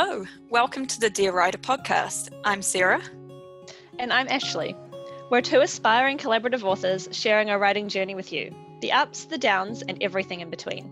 Hello, 0.00 0.24
welcome 0.48 0.86
to 0.86 1.00
the 1.00 1.10
Dear 1.10 1.32
Writer 1.32 1.58
podcast. 1.58 2.30
I'm 2.44 2.62
Sarah. 2.62 3.02
And 3.98 4.12
I'm 4.12 4.28
Ashley. 4.28 4.76
We're 5.28 5.40
two 5.40 5.60
aspiring 5.60 6.18
collaborative 6.18 6.62
authors 6.62 7.08
sharing 7.10 7.50
our 7.50 7.58
writing 7.58 7.88
journey 7.88 8.14
with 8.14 8.32
you 8.32 8.54
the 8.80 8.92
ups, 8.92 9.24
the 9.24 9.36
downs, 9.36 9.82
and 9.82 10.00
everything 10.00 10.38
in 10.38 10.50
between. 10.50 10.84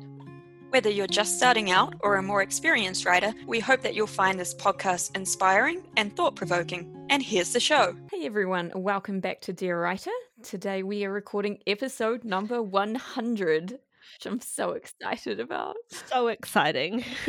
Whether 0.70 0.91
you're 0.91 1.06
just 1.06 1.37
starting 1.37 1.70
out 1.70 1.95
or 2.00 2.16
a 2.16 2.23
more 2.23 2.42
experienced 2.42 3.06
writer, 3.06 3.32
we 3.46 3.61
hope 3.61 3.82
that 3.82 3.95
you'll 3.95 4.09
find 4.09 4.41
this 4.41 4.52
podcast 4.56 5.14
inspiring 5.14 5.84
and 5.96 6.16
thought 6.16 6.34
provoking. 6.34 7.07
And 7.09 7.23
here's 7.23 7.52
the 7.52 7.61
show. 7.61 7.95
Hey 8.11 8.27
everyone, 8.27 8.73
welcome 8.75 9.20
back 9.20 9.41
to 9.43 9.52
Dear 9.52 9.80
Writer. 9.80 10.11
Today 10.43 10.82
we 10.82 11.04
are 11.04 11.12
recording 11.12 11.61
episode 11.68 12.25
number 12.25 12.61
100, 12.61 13.70
which 13.70 13.79
I'm 14.25 14.41
so 14.41 14.73
excited 14.73 15.38
about. 15.38 15.77
So 16.09 16.27
exciting. 16.27 17.04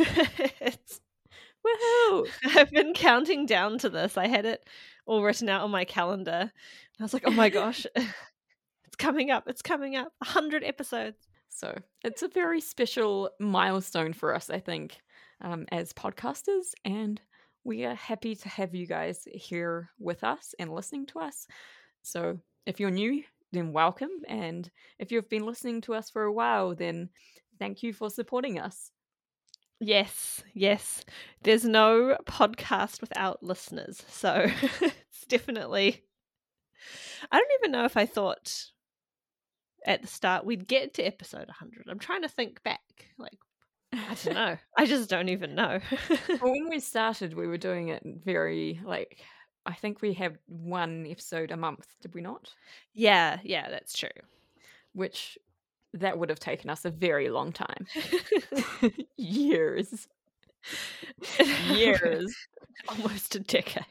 it's 0.60 1.00
Woohoo! 1.68 2.28
I've 2.56 2.70
been 2.70 2.94
counting 2.94 3.46
down 3.46 3.78
to 3.78 3.88
this. 3.88 4.16
I 4.16 4.26
had 4.26 4.44
it 4.44 4.66
all 5.06 5.22
written 5.22 5.48
out 5.48 5.62
on 5.62 5.70
my 5.70 5.84
calendar. 5.84 6.52
I 6.98 7.02
was 7.02 7.12
like, 7.12 7.24
oh 7.26 7.30
my 7.30 7.48
gosh, 7.48 7.86
it's 7.96 8.96
coming 8.96 9.30
up. 9.30 9.44
It's 9.46 9.62
coming 9.62 9.96
up. 9.96 10.12
100 10.18 10.64
episodes. 10.64 11.28
So 11.48 11.76
it's 12.04 12.22
a 12.22 12.28
very 12.28 12.60
special 12.60 13.30
milestone 13.40 14.12
for 14.12 14.34
us, 14.34 14.50
I 14.50 14.60
think, 14.60 14.98
um, 15.40 15.66
as 15.72 15.92
podcasters. 15.92 16.72
And 16.84 17.20
we 17.64 17.84
are 17.84 17.94
happy 17.94 18.34
to 18.34 18.48
have 18.48 18.74
you 18.74 18.86
guys 18.86 19.26
here 19.32 19.90
with 19.98 20.24
us 20.24 20.54
and 20.58 20.72
listening 20.72 21.06
to 21.06 21.20
us. 21.20 21.46
So 22.02 22.38
if 22.66 22.80
you're 22.80 22.90
new, 22.90 23.22
then 23.52 23.72
welcome. 23.72 24.10
And 24.28 24.70
if 24.98 25.10
you've 25.10 25.28
been 25.28 25.46
listening 25.46 25.80
to 25.82 25.94
us 25.94 26.10
for 26.10 26.24
a 26.24 26.32
while, 26.32 26.74
then 26.74 27.08
thank 27.58 27.82
you 27.82 27.92
for 27.92 28.10
supporting 28.10 28.58
us. 28.58 28.90
Yes, 29.80 30.42
yes. 30.54 31.04
There's 31.42 31.64
no 31.64 32.16
podcast 32.26 33.00
without 33.00 33.42
listeners. 33.42 34.02
So 34.08 34.46
it's 34.80 35.24
definitely. 35.28 36.02
I 37.30 37.38
don't 37.38 37.50
even 37.60 37.72
know 37.72 37.84
if 37.84 37.96
I 37.96 38.06
thought 38.06 38.70
at 39.86 40.02
the 40.02 40.08
start 40.08 40.44
we'd 40.44 40.66
get 40.66 40.94
to 40.94 41.02
episode 41.02 41.46
100. 41.46 41.86
I'm 41.88 41.98
trying 41.98 42.22
to 42.22 42.28
think 42.28 42.62
back. 42.62 42.80
Like, 43.18 43.38
I 43.92 44.14
don't 44.24 44.34
know. 44.34 44.56
I 44.76 44.86
just 44.86 45.08
don't 45.08 45.28
even 45.28 45.54
know. 45.54 45.80
well, 46.40 46.52
when 46.52 46.68
we 46.68 46.80
started, 46.80 47.34
we 47.34 47.46
were 47.46 47.58
doing 47.58 47.88
it 47.88 48.02
very, 48.04 48.80
like, 48.84 49.18
I 49.66 49.74
think 49.74 50.00
we 50.02 50.14
had 50.14 50.38
one 50.46 51.06
episode 51.08 51.50
a 51.50 51.56
month, 51.56 51.86
did 52.00 52.14
we 52.14 52.20
not? 52.20 52.52
Yeah, 52.94 53.38
yeah, 53.44 53.68
that's 53.70 53.96
true. 53.96 54.08
Which 54.92 55.38
that 55.94 56.18
would 56.18 56.28
have 56.28 56.40
taken 56.40 56.70
us 56.70 56.84
a 56.84 56.90
very 56.90 57.30
long 57.30 57.52
time. 57.52 57.86
Years. 59.16 60.06
Years. 61.70 62.34
Almost 62.88 63.34
a 63.34 63.40
decade. 63.40 63.84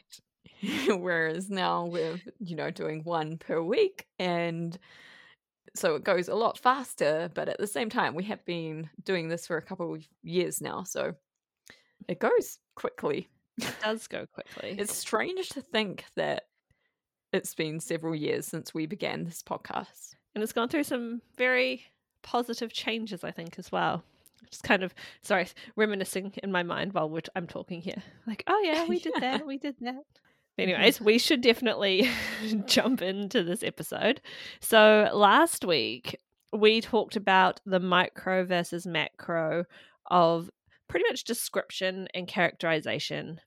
Whereas 0.88 1.50
now 1.50 1.86
we're, 1.86 2.20
you 2.40 2.56
know, 2.56 2.70
doing 2.70 3.02
one 3.04 3.36
per 3.38 3.62
week. 3.62 4.06
And 4.18 4.76
so 5.74 5.94
it 5.94 6.04
goes 6.04 6.28
a 6.28 6.34
lot 6.34 6.58
faster. 6.58 7.30
But 7.34 7.48
at 7.48 7.58
the 7.58 7.66
same 7.66 7.90
time, 7.90 8.14
we 8.14 8.24
have 8.24 8.44
been 8.44 8.90
doing 9.04 9.28
this 9.28 9.46
for 9.46 9.56
a 9.56 9.62
couple 9.62 9.94
of 9.94 10.06
years 10.22 10.60
now. 10.60 10.82
So 10.82 11.14
it 12.08 12.18
goes 12.18 12.58
quickly. 12.74 13.28
It 13.58 13.74
does 13.82 14.06
go 14.06 14.24
quickly. 14.26 14.76
it's 14.78 14.96
strange 14.96 15.48
to 15.50 15.60
think 15.60 16.04
that 16.14 16.44
it's 17.32 17.54
been 17.54 17.80
several 17.80 18.14
years 18.14 18.46
since 18.46 18.72
we 18.72 18.86
began 18.86 19.24
this 19.24 19.42
podcast. 19.42 20.14
And 20.34 20.42
it's 20.42 20.52
gone 20.52 20.68
through 20.68 20.84
some 20.84 21.22
very 21.36 21.84
positive 22.22 22.72
changes, 22.72 23.24
I 23.24 23.30
think, 23.30 23.58
as 23.58 23.72
well. 23.72 24.02
Just 24.50 24.62
kind 24.62 24.82
of, 24.82 24.94
sorry, 25.22 25.48
reminiscing 25.76 26.32
in 26.42 26.52
my 26.52 26.62
mind 26.62 26.92
while 26.92 27.18
I'm 27.34 27.46
talking 27.46 27.80
here. 27.80 28.02
Like, 28.26 28.44
oh 28.46 28.60
yeah, 28.64 28.86
we 28.86 28.98
did 28.98 29.14
yeah. 29.16 29.38
that, 29.38 29.46
we 29.46 29.58
did 29.58 29.76
that. 29.80 30.04
Anyways, 30.58 31.00
we 31.00 31.18
should 31.18 31.40
definitely 31.40 32.10
jump 32.66 33.00
into 33.00 33.44
this 33.44 33.62
episode. 33.62 34.20
So 34.60 35.08
last 35.12 35.64
week, 35.64 36.16
we 36.52 36.80
talked 36.80 37.14
about 37.14 37.60
the 37.64 37.78
micro 37.78 38.44
versus 38.44 38.86
macro 38.86 39.64
of 40.10 40.50
pretty 40.88 41.04
much 41.08 41.24
description 41.24 42.08
and 42.14 42.26
characterization 42.26 43.40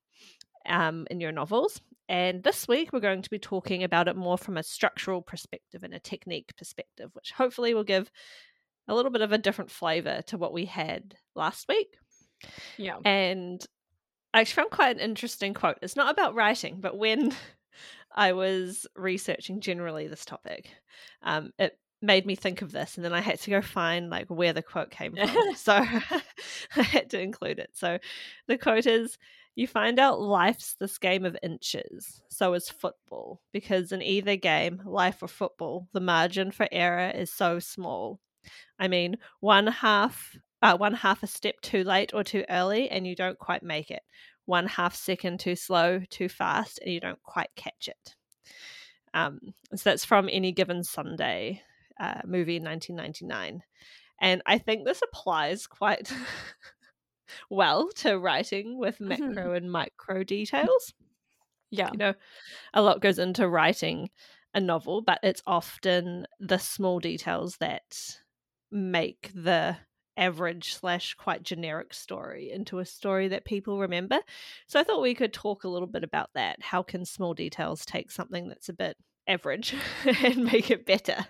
um, 0.67 1.07
in 1.09 1.19
your 1.19 1.31
novels. 1.31 1.81
And 2.11 2.43
this 2.43 2.67
week, 2.67 2.91
we're 2.91 2.99
going 2.99 3.21
to 3.21 3.29
be 3.29 3.39
talking 3.39 3.85
about 3.85 4.09
it 4.09 4.17
more 4.17 4.37
from 4.37 4.57
a 4.57 4.63
structural 4.63 5.21
perspective 5.21 5.81
and 5.81 5.93
a 5.93 5.99
technique 5.99 6.51
perspective, 6.57 7.09
which 7.13 7.31
hopefully 7.31 7.73
will 7.73 7.85
give 7.85 8.11
a 8.89 8.93
little 8.93 9.11
bit 9.11 9.21
of 9.21 9.31
a 9.31 9.37
different 9.37 9.71
flavor 9.71 10.21
to 10.27 10.37
what 10.37 10.51
we 10.51 10.65
had 10.65 11.15
last 11.35 11.69
week. 11.69 11.95
Yeah. 12.75 12.97
And 13.05 13.65
I 14.33 14.41
actually 14.41 14.63
found 14.63 14.71
quite 14.71 14.97
an 14.97 15.01
interesting 15.01 15.53
quote. 15.53 15.77
It's 15.81 15.95
not 15.95 16.11
about 16.11 16.35
writing, 16.35 16.81
but 16.81 16.97
when 16.97 17.33
I 18.13 18.33
was 18.33 18.85
researching 18.97 19.61
generally 19.61 20.09
this 20.09 20.25
topic, 20.25 20.69
um, 21.23 21.53
it 21.57 21.79
made 22.01 22.25
me 22.25 22.35
think 22.35 22.61
of 22.61 22.73
this 22.73 22.97
and 22.97 23.05
then 23.05 23.13
I 23.13 23.21
had 23.21 23.39
to 23.39 23.51
go 23.51 23.61
find 23.61 24.09
like 24.09 24.27
where 24.27 24.51
the 24.51 24.61
quote 24.61 24.91
came 24.91 25.15
from. 25.15 25.29
so 25.55 25.75
I 26.75 26.81
had 26.81 27.11
to 27.11 27.21
include 27.21 27.59
it. 27.59 27.69
So 27.73 27.99
the 28.47 28.57
quote 28.57 28.85
is 28.85 29.17
you 29.61 29.67
find 29.67 29.99
out 29.99 30.19
life's 30.19 30.75
this 30.79 30.97
game 30.97 31.23
of 31.23 31.37
inches, 31.43 32.21
so 32.29 32.53
is 32.53 32.69
football, 32.69 33.41
because 33.53 33.91
in 33.91 34.01
either 34.01 34.35
game, 34.35 34.81
life 34.85 35.21
or 35.21 35.27
football, 35.27 35.87
the 35.93 35.99
margin 35.99 36.51
for 36.51 36.67
error 36.71 37.11
is 37.13 37.31
so 37.31 37.59
small. 37.59 38.19
I 38.79 38.87
mean, 38.87 39.17
one 39.39 39.67
half 39.67 40.35
uh, 40.63 40.77
one 40.77 40.93
half 40.93 41.23
a 41.23 41.27
step 41.27 41.55
too 41.61 41.83
late 41.83 42.13
or 42.13 42.23
too 42.23 42.43
early, 42.49 42.89
and 42.89 43.07
you 43.07 43.15
don't 43.15 43.37
quite 43.37 43.63
make 43.63 43.91
it. 43.91 44.03
One 44.45 44.67
half 44.67 44.95
second 44.95 45.39
too 45.39 45.55
slow, 45.55 46.01
too 46.09 46.27
fast, 46.27 46.79
and 46.83 46.93
you 46.93 46.99
don't 46.99 47.21
quite 47.23 47.49
catch 47.55 47.87
it. 47.87 48.15
Um, 49.13 49.39
so 49.75 49.89
that's 49.89 50.05
from 50.05 50.29
Any 50.31 50.51
Given 50.51 50.83
Sunday, 50.83 51.61
uh, 51.99 52.21
movie 52.25 52.57
in 52.57 52.63
1999. 52.63 53.61
And 54.19 54.41
I 54.45 54.57
think 54.57 54.85
this 54.85 55.01
applies 55.01 55.67
quite 55.67 56.11
well 57.49 57.89
to 57.97 58.17
writing 58.17 58.77
with 58.77 58.95
mm-hmm. 58.95 59.09
macro 59.09 59.47
mm-hmm. 59.47 59.55
and 59.55 59.71
micro 59.71 60.23
details. 60.23 60.93
Yeah. 61.69 61.89
You 61.91 61.97
know, 61.97 62.13
a 62.73 62.81
lot 62.81 63.01
goes 63.01 63.17
into 63.17 63.47
writing 63.47 64.09
a 64.53 64.59
novel, 64.59 65.01
but 65.01 65.19
it's 65.23 65.41
often 65.47 66.27
the 66.39 66.57
small 66.57 66.99
details 66.99 67.57
that 67.57 68.17
make 68.71 69.31
the 69.33 69.77
average 70.17 70.75
slash 70.75 71.13
quite 71.15 71.43
generic 71.43 71.93
story 71.93 72.51
into 72.51 72.79
a 72.79 72.85
story 72.85 73.29
that 73.29 73.45
people 73.45 73.79
remember. 73.79 74.19
So 74.67 74.79
I 74.79 74.83
thought 74.83 75.01
we 75.01 75.15
could 75.15 75.33
talk 75.33 75.63
a 75.63 75.69
little 75.69 75.87
bit 75.87 76.03
about 76.03 76.29
that. 76.35 76.61
How 76.61 76.83
can 76.83 77.05
small 77.05 77.33
details 77.33 77.85
take 77.85 78.11
something 78.11 78.49
that's 78.49 78.69
a 78.69 78.73
bit 78.73 78.97
average 79.27 79.73
and 80.23 80.43
make 80.43 80.69
it 80.69 80.85
better? 80.85 81.25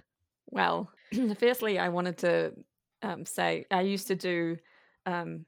Well, 0.47 0.89
firstly, 1.39 1.79
I 1.79 1.89
wanted 1.89 2.17
to 2.19 2.53
um, 3.03 3.25
say 3.25 3.65
I 3.71 3.81
used 3.81 4.07
to 4.07 4.15
do 4.15 4.57
um, 5.05 5.45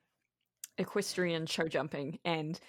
equestrian 0.77 1.45
show 1.45 1.67
jumping, 1.67 2.19
and 2.25 2.59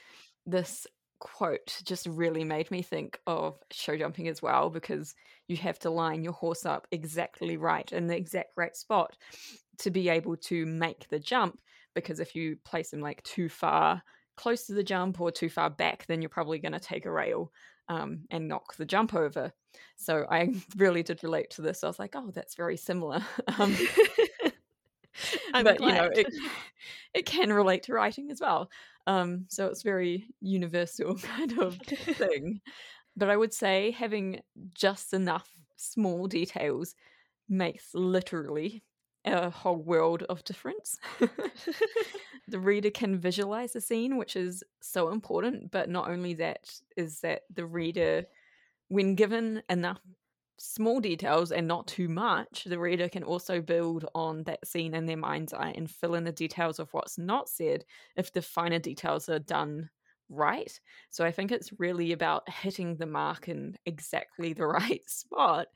this 0.47 0.87
quote 1.20 1.81
just 1.84 2.06
really 2.06 2.44
made 2.44 2.70
me 2.70 2.82
think 2.82 3.19
of 3.26 3.56
show 3.70 3.97
jumping 3.97 4.28
as 4.28 4.42
well 4.42 4.69
because 4.69 5.15
you 5.48 5.56
have 5.56 5.78
to 5.78 5.88
line 5.88 6.22
your 6.22 6.32
horse 6.34 6.66
up 6.66 6.87
exactly 6.91 7.56
right 7.56 7.93
in 7.93 8.06
the 8.06 8.16
exact 8.16 8.50
right 8.56 8.76
spot 8.76 9.16
to 9.78 9.91
be 9.91 10.09
able 10.09 10.37
to 10.37 10.66
make 10.66 11.09
the 11.09 11.19
jump 11.19 11.59
because 11.94 12.20
if 12.20 12.34
you 12.34 12.56
place 12.64 12.91
them 12.91 13.00
like 13.00 13.22
too 13.22 13.48
far 13.48 14.03
close 14.37 14.66
to 14.66 14.75
the 14.75 14.82
jump 14.82 15.20
or 15.20 15.31
too 15.31 15.48
far 15.48 15.70
back 15.70 16.04
then 16.06 16.20
you're 16.20 16.28
probably 16.28 16.59
going 16.59 16.72
to 16.72 16.81
take 16.81 17.06
a 17.06 17.10
rail 17.10 17.50
um, 17.88 18.20
and 18.31 18.48
knock 18.48 18.76
the 18.76 18.87
jump 18.87 19.14
over. 19.14 19.53
So 19.97 20.26
i 20.31 20.53
really 20.76 21.03
did 21.03 21.22
relate 21.22 21.50
to 21.50 21.62
this. 21.62 21.84
I 21.84 21.87
was 21.87 21.98
like 21.98 22.14
oh 22.16 22.31
that's 22.34 22.54
very 22.54 22.76
similar. 22.76 23.22
Um, 23.59 23.76
but 25.65 25.79
glad. 25.79 25.89
you 25.89 25.95
know 25.95 26.11
it, 26.15 26.27
it 27.15 27.27
can 27.27 27.53
relate 27.53 27.83
to 27.85 27.93
writing 27.93 28.31
as 28.31 28.41
well 28.41 28.71
um, 29.06 29.45
so 29.49 29.67
it's 29.67 29.83
very 29.83 30.27
universal 30.41 31.15
kind 31.37 31.59
of 31.59 31.77
thing 31.77 32.61
but 33.17 33.31
i 33.31 33.37
would 33.37 33.53
say 33.53 33.91
having 33.91 34.41
just 34.75 35.12
enough 35.12 35.49
small 35.77 36.27
details 36.27 36.95
makes 37.49 37.95
literally 37.95 38.83
a 39.25 39.51
whole 39.51 39.77
world 39.77 40.23
of 40.25 40.45
difference. 40.45 40.99
the 42.49 42.59
reader 42.59 42.91
can 42.91 43.19
visualize 43.19 43.73
the 43.73 43.81
scene, 43.81 44.17
which 44.17 44.37
is 44.37 44.62
so 44.81 45.11
important. 45.11 45.71
But 45.71 45.89
not 45.89 46.11
only 46.11 46.35
that, 46.35 46.71
is 46.97 47.21
that 47.21 47.43
the 47.53 47.67
reader, 47.67 48.25
when 48.89 49.15
given 49.15 49.62
enough 49.69 50.01
small 50.59 51.01
details 51.01 51.53
and 51.53 51.67
not 51.67 51.87
too 51.87 52.09
much, 52.09 52.65
the 52.65 52.79
reader 52.79 53.09
can 53.09 53.23
also 53.25 53.61
build 53.61 54.06
on 54.15 54.45
that 54.45 54.67
scene 54.67 54.95
in 54.95 55.06
their 55.06 55.17
mind's 55.17 55.53
eye 55.53 55.73
and 55.77 55.91
fill 55.91 56.15
in 56.15 56.25
the 56.25 56.33
details 56.33 56.79
of 56.79 56.93
what's 56.93 57.19
not 57.19 57.49
said 57.49 57.85
if 58.17 58.33
the 58.33 58.43
finer 58.43 58.79
details 58.79 59.29
are 59.29 59.39
done 59.39 59.91
right. 60.29 60.81
So 61.11 61.25
I 61.25 61.33
think 61.33 61.53
it's 61.53 61.79
really 61.79 62.12
about 62.12 62.49
hitting 62.49 62.97
the 62.97 63.06
mark 63.06 63.49
in 63.49 63.77
exactly 63.87 64.53
the 64.53 64.67
right 64.67 65.09
spot 65.09 65.67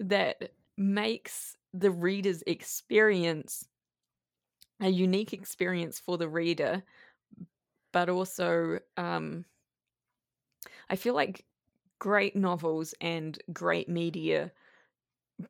that 0.00 0.52
makes 0.76 1.56
the 1.74 1.90
reader's 1.90 2.42
experience 2.46 3.68
a 4.80 4.88
unique 4.88 5.32
experience 5.32 5.98
for 5.98 6.16
the 6.16 6.28
reader 6.28 6.84
but 7.92 8.08
also 8.08 8.78
um, 8.96 9.44
I 10.90 10.96
feel 10.96 11.14
like 11.14 11.44
great 11.98 12.36
novels 12.36 12.94
and 13.00 13.38
great 13.52 13.88
media 13.88 14.52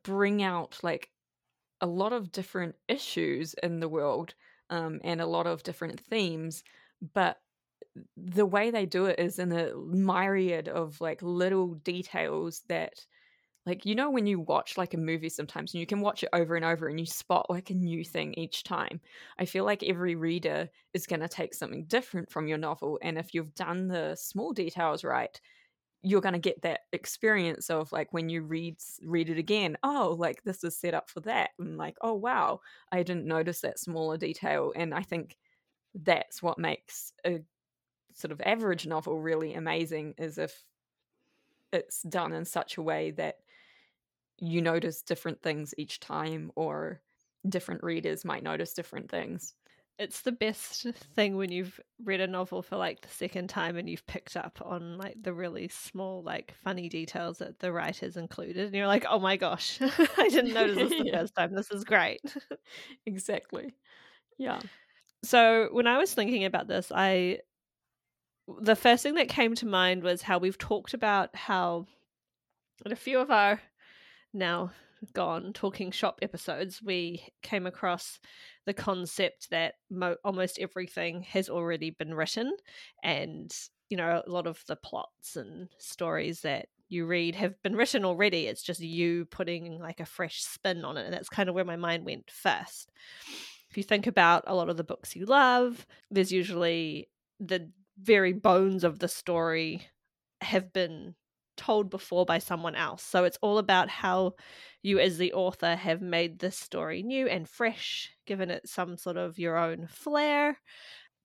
bring 0.03 0.43
out 0.43 0.79
like 0.83 1.11
a 1.81 1.87
lot 1.87 2.13
of 2.13 2.31
different 2.31 2.75
issues 2.87 3.55
in 3.55 3.79
the 3.79 3.89
world 3.89 4.35
um, 4.69 5.01
and 5.03 5.21
a 5.21 5.25
lot 5.27 5.47
of 5.47 5.63
different 5.63 5.99
themes, 5.99 6.63
but 7.13 7.41
the 8.17 8.45
way 8.45 8.71
they 8.71 8.85
do 8.85 9.05
it 9.05 9.19
is 9.19 9.39
in 9.39 9.51
a 9.51 9.75
myriad 9.75 10.69
of 10.69 11.01
like 11.01 11.21
little 11.21 11.75
details 11.75 12.63
that 12.69 13.05
like 13.65 13.85
you 13.85 13.95
know 13.95 14.09
when 14.09 14.27
you 14.27 14.39
watch 14.39 14.77
like 14.77 14.93
a 14.93 14.97
movie 14.97 15.29
sometimes 15.29 15.73
and 15.73 15.79
you 15.81 15.87
can 15.87 16.01
watch 16.01 16.23
it 16.23 16.29
over 16.33 16.55
and 16.55 16.65
over 16.65 16.87
and 16.87 16.99
you 16.99 17.05
spot 17.05 17.49
like 17.49 17.69
a 17.69 17.75
new 17.75 18.03
thing 18.05 18.33
each 18.35 18.63
time. 18.63 19.01
I 19.37 19.45
feel 19.45 19.65
like 19.65 19.83
every 19.83 20.15
reader 20.15 20.69
is 20.93 21.07
going 21.07 21.21
to 21.21 21.29
take 21.29 21.53
something 21.53 21.85
different 21.85 22.31
from 22.31 22.47
your 22.47 22.57
novel 22.57 22.99
and 23.01 23.17
if 23.17 23.33
you've 23.33 23.55
done 23.55 23.87
the 23.87 24.15
small 24.15 24.53
details 24.53 25.03
right 25.03 25.39
you're 26.01 26.21
going 26.21 26.33
to 26.33 26.39
get 26.39 26.61
that 26.61 26.81
experience 26.93 27.69
of 27.69 27.91
like 27.91 28.13
when 28.13 28.29
you 28.29 28.41
read 28.41 28.77
read 29.03 29.29
it 29.29 29.37
again 29.37 29.77
oh 29.83 30.15
like 30.17 30.41
this 30.43 30.63
is 30.63 30.75
set 30.75 30.93
up 30.93 31.09
for 31.09 31.19
that 31.19 31.49
and 31.59 31.77
like 31.77 31.97
oh 32.01 32.13
wow 32.13 32.59
i 32.91 33.03
didn't 33.03 33.25
notice 33.25 33.61
that 33.61 33.79
smaller 33.79 34.17
detail 34.17 34.71
and 34.75 34.93
i 34.93 35.01
think 35.01 35.37
that's 35.93 36.41
what 36.41 36.57
makes 36.57 37.11
a 37.25 37.41
sort 38.13 38.31
of 38.31 38.41
average 38.41 38.87
novel 38.87 39.19
really 39.19 39.53
amazing 39.53 40.13
is 40.17 40.37
if 40.37 40.63
it's 41.73 42.01
done 42.03 42.33
in 42.33 42.45
such 42.45 42.77
a 42.77 42.81
way 42.81 43.11
that 43.11 43.39
you 44.39 44.61
notice 44.61 45.01
different 45.01 45.41
things 45.41 45.73
each 45.77 45.99
time 45.99 46.51
or 46.55 47.01
different 47.47 47.83
readers 47.83 48.25
might 48.25 48.43
notice 48.43 48.73
different 48.73 49.09
things 49.09 49.53
it's 49.99 50.21
the 50.21 50.31
best 50.31 50.87
thing 51.13 51.35
when 51.35 51.51
you've 51.51 51.77
read 52.05 52.21
a 52.21 52.27
novel 52.27 52.61
for 52.61 52.77
like 52.77 53.01
the 53.01 53.09
second 53.09 53.49
time 53.49 53.75
and 53.75 53.89
you've 53.89 54.07
picked 54.07 54.37
up 54.37 54.57
on 54.65 54.97
like 54.97 55.21
the 55.21 55.33
really 55.33 55.67
small 55.67 56.23
like 56.23 56.53
funny 56.63 56.87
details 56.87 57.39
that 57.39 57.59
the 57.59 57.71
writers 57.71 58.15
included 58.15 58.65
and 58.65 58.73
you're 58.73 58.87
like 58.87 59.05
oh 59.09 59.19
my 59.19 59.35
gosh 59.35 59.77
i 60.17 60.29
didn't 60.29 60.53
notice 60.53 60.77
this 60.77 60.97
the 60.97 61.05
yeah. 61.05 61.19
first 61.19 61.35
time. 61.35 61.53
This 61.53 61.69
is 61.69 61.83
great. 61.83 62.21
Exactly. 63.05 63.73
Yeah. 64.37 64.61
So 65.23 65.67
when 65.71 65.85
i 65.85 65.97
was 65.97 66.13
thinking 66.13 66.45
about 66.45 66.67
this 66.67 66.91
i 66.95 67.39
the 68.61 68.75
first 68.75 69.03
thing 69.03 69.15
that 69.15 69.27
came 69.27 69.53
to 69.55 69.65
mind 69.65 70.01
was 70.01 70.21
how 70.21 70.37
we've 70.37 70.57
talked 70.57 70.93
about 70.93 71.35
how 71.35 71.85
in 72.85 72.93
a 72.93 72.95
few 72.95 73.19
of 73.19 73.29
our 73.29 73.59
now 74.33 74.71
gone 75.13 75.53
talking 75.53 75.91
shop 75.91 76.19
episodes 76.21 76.81
we 76.81 77.23
came 77.41 77.65
across 77.65 78.19
the 78.65 78.73
concept 78.73 79.49
that 79.49 79.75
mo- 79.89 80.17
almost 80.23 80.59
everything 80.59 81.21
has 81.21 81.49
already 81.49 81.89
been 81.89 82.13
written 82.13 82.55
and 83.03 83.51
you 83.89 83.97
know 83.97 84.21
a 84.25 84.29
lot 84.29 84.47
of 84.47 84.63
the 84.67 84.75
plots 84.75 85.35
and 85.35 85.69
stories 85.77 86.41
that 86.41 86.67
you 86.89 87.05
read 87.05 87.35
have 87.35 87.61
been 87.61 87.75
written 87.75 88.03
already. 88.03 88.47
It's 88.47 88.63
just 88.63 88.79
you 88.79 89.25
putting 89.25 89.79
like 89.79 89.99
a 89.99 90.05
fresh 90.05 90.41
spin 90.41 90.83
on 90.83 90.97
it 90.97 91.05
and 91.05 91.13
that's 91.13 91.29
kind 91.29 91.47
of 91.47 91.53
where 91.53 91.63
my 91.63 91.75
mind 91.75 92.03
went 92.03 92.31
first. 92.31 92.89
If 93.69 93.77
you 93.77 93.83
think 93.83 94.07
about 94.07 94.43
a 94.47 94.55
lot 94.55 94.69
of 94.69 94.77
the 94.77 94.83
books 94.83 95.15
you 95.15 95.25
love 95.25 95.85
there's 96.09 96.31
usually 96.31 97.09
the 97.39 97.69
very 98.01 98.33
bones 98.33 98.83
of 98.83 98.99
the 98.99 99.07
story 99.07 99.87
have 100.41 100.73
been 100.73 101.15
told 101.59 101.89
before 101.89 102.25
by 102.25 102.39
someone 102.39 102.75
else. 102.75 103.03
So 103.03 103.25
it's 103.25 103.37
all 103.41 103.57
about 103.57 103.89
how 103.89 104.35
you, 104.81 104.97
as 104.97 105.17
the 105.17 105.33
author, 105.33 105.75
have 105.75 106.01
made 106.01 106.39
this 106.39 106.57
story 106.57 107.03
new 107.03 107.27
and 107.27 107.47
fresh, 107.47 108.09
given 108.25 108.49
it 108.49 108.67
some 108.67 108.97
sort 108.97 109.17
of 109.17 109.37
your 109.37 109.57
own 109.57 109.87
flair. 109.87 110.57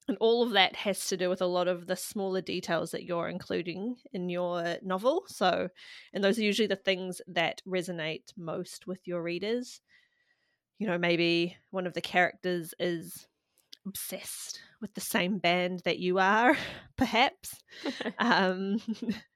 And 0.09 0.19
all 0.21 0.43
of 0.43 0.51
that 0.51 0.75
has 0.77 1.07
to 1.07 1.17
do 1.17 1.31
with 1.31 1.41
a 1.41 1.47
lot 1.47 1.69
of 1.69 1.87
the 1.87 1.97
smaller 1.97 2.43
details 2.43 2.91
that 2.91 3.05
you're 3.05 3.29
including 3.29 3.97
in 4.13 4.29
your 4.29 4.77
novel. 4.83 5.23
So, 5.29 5.69
and 6.13 6.23
those 6.23 6.39
are 6.39 6.43
usually 6.43 6.67
the 6.67 6.77
things 6.77 7.23
that 7.29 7.63
resonate 7.67 8.37
most 8.37 8.87
with 8.87 9.07
your 9.07 9.23
readers. 9.23 9.81
You 10.79 10.89
know, 10.89 10.99
maybe 10.99 11.57
one 11.71 11.87
of 11.87 11.95
the 11.95 12.03
characters 12.03 12.75
is 12.79 13.27
obsessed 13.87 14.61
with 14.81 14.93
the 14.95 15.01
same 15.01 15.39
band 15.39 15.83
that 15.85 16.01
you 16.01 16.19
are, 16.19 16.57
perhaps. 16.97 17.55
um, 18.19 18.79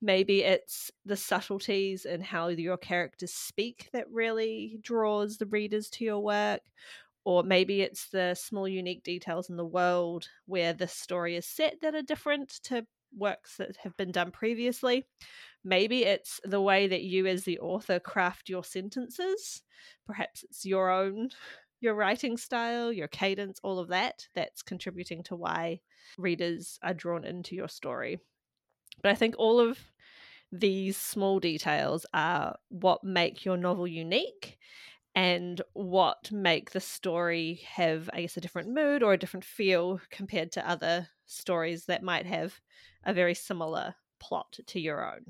maybe 0.00 0.42
it's 0.42 0.90
the 1.04 1.16
subtleties 1.16 2.04
and 2.04 2.22
how 2.22 2.48
your 2.48 2.76
characters 2.76 3.32
speak 3.32 3.88
that 3.92 4.10
really 4.10 4.78
draws 4.80 5.36
the 5.36 5.46
readers 5.46 5.88
to 5.90 6.04
your 6.04 6.20
work 6.20 6.62
or 7.24 7.42
maybe 7.42 7.82
it's 7.82 8.08
the 8.10 8.34
small 8.34 8.68
unique 8.68 9.02
details 9.02 9.50
in 9.50 9.56
the 9.56 9.64
world 9.64 10.28
where 10.46 10.72
the 10.72 10.86
story 10.86 11.34
is 11.34 11.44
set 11.44 11.80
that 11.82 11.94
are 11.94 12.02
different 12.02 12.50
to 12.62 12.86
works 13.16 13.56
that 13.56 13.76
have 13.78 13.96
been 13.96 14.12
done 14.12 14.30
previously. 14.30 15.04
Maybe 15.64 16.04
it's 16.04 16.40
the 16.44 16.60
way 16.60 16.86
that 16.86 17.02
you 17.02 17.26
as 17.26 17.42
the 17.42 17.58
author 17.58 17.98
craft 17.98 18.48
your 18.48 18.62
sentences. 18.62 19.62
Perhaps 20.06 20.44
it's 20.44 20.64
your 20.64 20.90
own 20.90 21.30
your 21.80 21.94
writing 21.94 22.36
style 22.36 22.92
your 22.92 23.08
cadence 23.08 23.60
all 23.62 23.78
of 23.78 23.88
that 23.88 24.26
that's 24.34 24.62
contributing 24.62 25.22
to 25.22 25.36
why 25.36 25.78
readers 26.16 26.78
are 26.82 26.94
drawn 26.94 27.24
into 27.24 27.54
your 27.54 27.68
story 27.68 28.18
but 29.02 29.10
I 29.10 29.14
think 29.14 29.34
all 29.38 29.60
of 29.60 29.78
these 30.52 30.96
small 30.96 31.40
details 31.40 32.06
are 32.14 32.56
what 32.68 33.04
make 33.04 33.44
your 33.44 33.56
novel 33.56 33.86
unique 33.86 34.58
and 35.14 35.62
what 35.72 36.30
make 36.30 36.70
the 36.70 36.80
story 36.80 37.60
have, 37.66 38.10
I 38.12 38.20
guess, 38.20 38.36
a 38.36 38.40
different 38.40 38.68
mood 38.68 39.02
or 39.02 39.14
a 39.14 39.18
different 39.18 39.44
feel 39.44 40.00
compared 40.10 40.52
to 40.52 40.68
other 40.68 41.08
stories 41.24 41.86
that 41.86 42.02
might 42.02 42.26
have 42.26 42.60
a 43.04 43.14
very 43.14 43.34
similar 43.34 43.94
plot 44.20 44.58
to 44.66 44.80
your 44.80 45.10
own. 45.10 45.24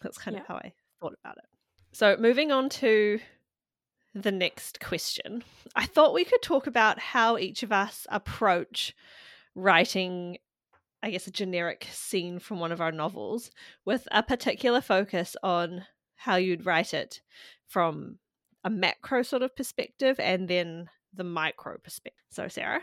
That's 0.00 0.18
kind 0.18 0.36
yeah. 0.36 0.42
of 0.42 0.46
how 0.46 0.54
I 0.56 0.72
thought 1.00 1.14
about 1.24 1.38
it. 1.38 1.44
So, 1.92 2.16
moving 2.16 2.52
on 2.52 2.68
to 2.70 3.18
the 4.14 4.32
next 4.32 4.78
question, 4.80 5.42
I 5.74 5.86
thought 5.86 6.14
we 6.14 6.24
could 6.24 6.42
talk 6.42 6.68
about 6.68 7.00
how 7.00 7.36
each 7.36 7.64
of 7.64 7.72
us 7.72 8.06
approach 8.10 8.94
writing 9.56 10.38
I 11.04 11.10
guess, 11.10 11.26
a 11.26 11.30
generic 11.30 11.86
scene 11.92 12.38
from 12.38 12.60
one 12.60 12.72
of 12.72 12.80
our 12.80 12.90
novels 12.90 13.50
with 13.84 14.08
a 14.10 14.22
particular 14.22 14.80
focus 14.80 15.36
on 15.42 15.84
how 16.16 16.36
you'd 16.36 16.64
write 16.64 16.94
it 16.94 17.20
from 17.66 18.18
a 18.64 18.70
macro 18.70 19.22
sort 19.22 19.42
of 19.42 19.54
perspective 19.54 20.18
and 20.18 20.48
then 20.48 20.88
the 21.12 21.22
micro 21.22 21.76
perspective. 21.76 22.24
So, 22.30 22.48
Sarah? 22.48 22.80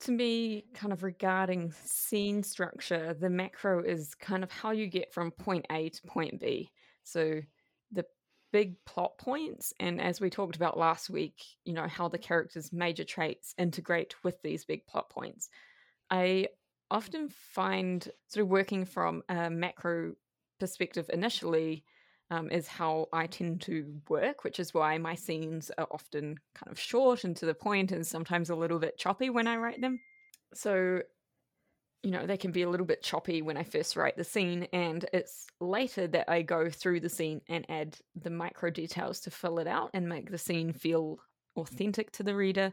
To 0.00 0.12
me, 0.12 0.64
kind 0.72 0.90
of 0.90 1.02
regarding 1.02 1.74
scene 1.84 2.42
structure, 2.42 3.12
the 3.12 3.28
macro 3.28 3.84
is 3.84 4.14
kind 4.14 4.42
of 4.42 4.50
how 4.50 4.70
you 4.70 4.86
get 4.86 5.12
from 5.12 5.30
point 5.30 5.66
A 5.70 5.90
to 5.90 6.02
point 6.06 6.40
B. 6.40 6.70
So, 7.02 7.42
the 7.92 8.06
big 8.52 8.82
plot 8.86 9.18
points, 9.18 9.74
and 9.78 10.00
as 10.00 10.18
we 10.18 10.30
talked 10.30 10.56
about 10.56 10.78
last 10.78 11.10
week, 11.10 11.42
you 11.66 11.74
know, 11.74 11.88
how 11.88 12.08
the 12.08 12.16
characters' 12.16 12.72
major 12.72 13.04
traits 13.04 13.54
integrate 13.58 14.14
with 14.24 14.40
these 14.40 14.64
big 14.64 14.86
plot 14.86 15.10
points. 15.10 15.50
I 16.10 16.48
often 16.90 17.28
find 17.28 18.08
sort 18.28 18.42
of 18.42 18.48
working 18.48 18.84
from 18.84 19.22
a 19.28 19.50
macro 19.50 20.14
perspective 20.60 21.10
initially 21.12 21.84
um, 22.30 22.50
is 22.50 22.66
how 22.66 23.08
I 23.12 23.26
tend 23.26 23.60
to 23.62 24.00
work, 24.08 24.44
which 24.44 24.58
is 24.58 24.72
why 24.72 24.96
my 24.98 25.14
scenes 25.14 25.70
are 25.76 25.86
often 25.90 26.38
kind 26.54 26.70
of 26.70 26.78
short 26.78 27.24
and 27.24 27.36
to 27.36 27.46
the 27.46 27.54
point 27.54 27.92
and 27.92 28.06
sometimes 28.06 28.50
a 28.50 28.54
little 28.54 28.78
bit 28.78 28.98
choppy 28.98 29.30
when 29.30 29.46
I 29.46 29.56
write 29.56 29.80
them. 29.80 30.00
So, 30.54 31.02
you 32.02 32.10
know, 32.10 32.26
they 32.26 32.36
can 32.36 32.50
be 32.50 32.62
a 32.62 32.68
little 32.68 32.86
bit 32.86 33.02
choppy 33.02 33.42
when 33.42 33.56
I 33.56 33.62
first 33.62 33.96
write 33.96 34.16
the 34.16 34.24
scene, 34.24 34.68
and 34.72 35.04
it's 35.12 35.46
later 35.60 36.06
that 36.08 36.30
I 36.30 36.42
go 36.42 36.70
through 36.70 37.00
the 37.00 37.08
scene 37.08 37.40
and 37.48 37.66
add 37.68 37.98
the 38.14 38.30
micro 38.30 38.70
details 38.70 39.20
to 39.20 39.30
fill 39.30 39.58
it 39.58 39.66
out 39.66 39.90
and 39.94 40.08
make 40.08 40.30
the 40.30 40.38
scene 40.38 40.72
feel 40.72 41.18
authentic 41.56 42.10
to 42.12 42.22
the 42.22 42.34
reader 42.34 42.72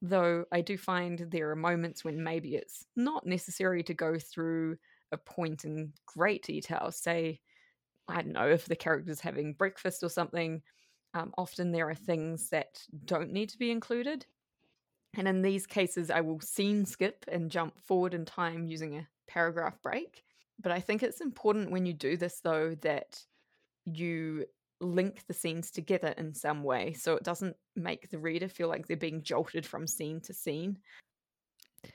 though 0.00 0.44
I 0.52 0.60
do 0.60 0.78
find 0.78 1.18
there 1.18 1.50
are 1.50 1.56
moments 1.56 2.04
when 2.04 2.22
maybe 2.22 2.54
it's 2.54 2.84
not 2.96 3.26
necessary 3.26 3.82
to 3.84 3.94
go 3.94 4.18
through 4.18 4.76
a 5.12 5.16
point 5.16 5.64
in 5.64 5.92
great 6.06 6.44
detail. 6.44 6.90
Say, 6.92 7.40
I 8.06 8.22
don't 8.22 8.32
know, 8.32 8.48
if 8.48 8.66
the 8.66 8.76
character's 8.76 9.20
having 9.20 9.54
breakfast 9.54 10.02
or 10.02 10.08
something, 10.08 10.62
um, 11.14 11.32
often 11.36 11.72
there 11.72 11.88
are 11.88 11.94
things 11.94 12.50
that 12.50 12.80
don't 13.04 13.32
need 13.32 13.48
to 13.50 13.58
be 13.58 13.70
included. 13.70 14.26
And 15.16 15.26
in 15.26 15.42
these 15.42 15.66
cases, 15.66 16.10
I 16.10 16.20
will 16.20 16.40
scene 16.40 16.84
skip 16.84 17.24
and 17.28 17.50
jump 17.50 17.74
forward 17.82 18.14
in 18.14 18.24
time 18.24 18.66
using 18.66 18.96
a 18.96 19.08
paragraph 19.26 19.80
break. 19.82 20.22
But 20.60 20.72
I 20.72 20.80
think 20.80 21.02
it's 21.02 21.20
important 21.20 21.70
when 21.70 21.86
you 21.86 21.92
do 21.92 22.16
this, 22.16 22.40
though, 22.40 22.74
that 22.82 23.24
you 23.84 24.44
link 24.80 25.22
the 25.26 25.34
scenes 25.34 25.70
together 25.70 26.14
in 26.18 26.34
some 26.34 26.62
way 26.62 26.92
so 26.92 27.14
it 27.14 27.24
doesn't 27.24 27.56
make 27.74 28.10
the 28.10 28.18
reader 28.18 28.48
feel 28.48 28.68
like 28.68 28.86
they're 28.86 28.96
being 28.96 29.22
jolted 29.22 29.66
from 29.66 29.86
scene 29.86 30.20
to 30.20 30.32
scene. 30.32 30.78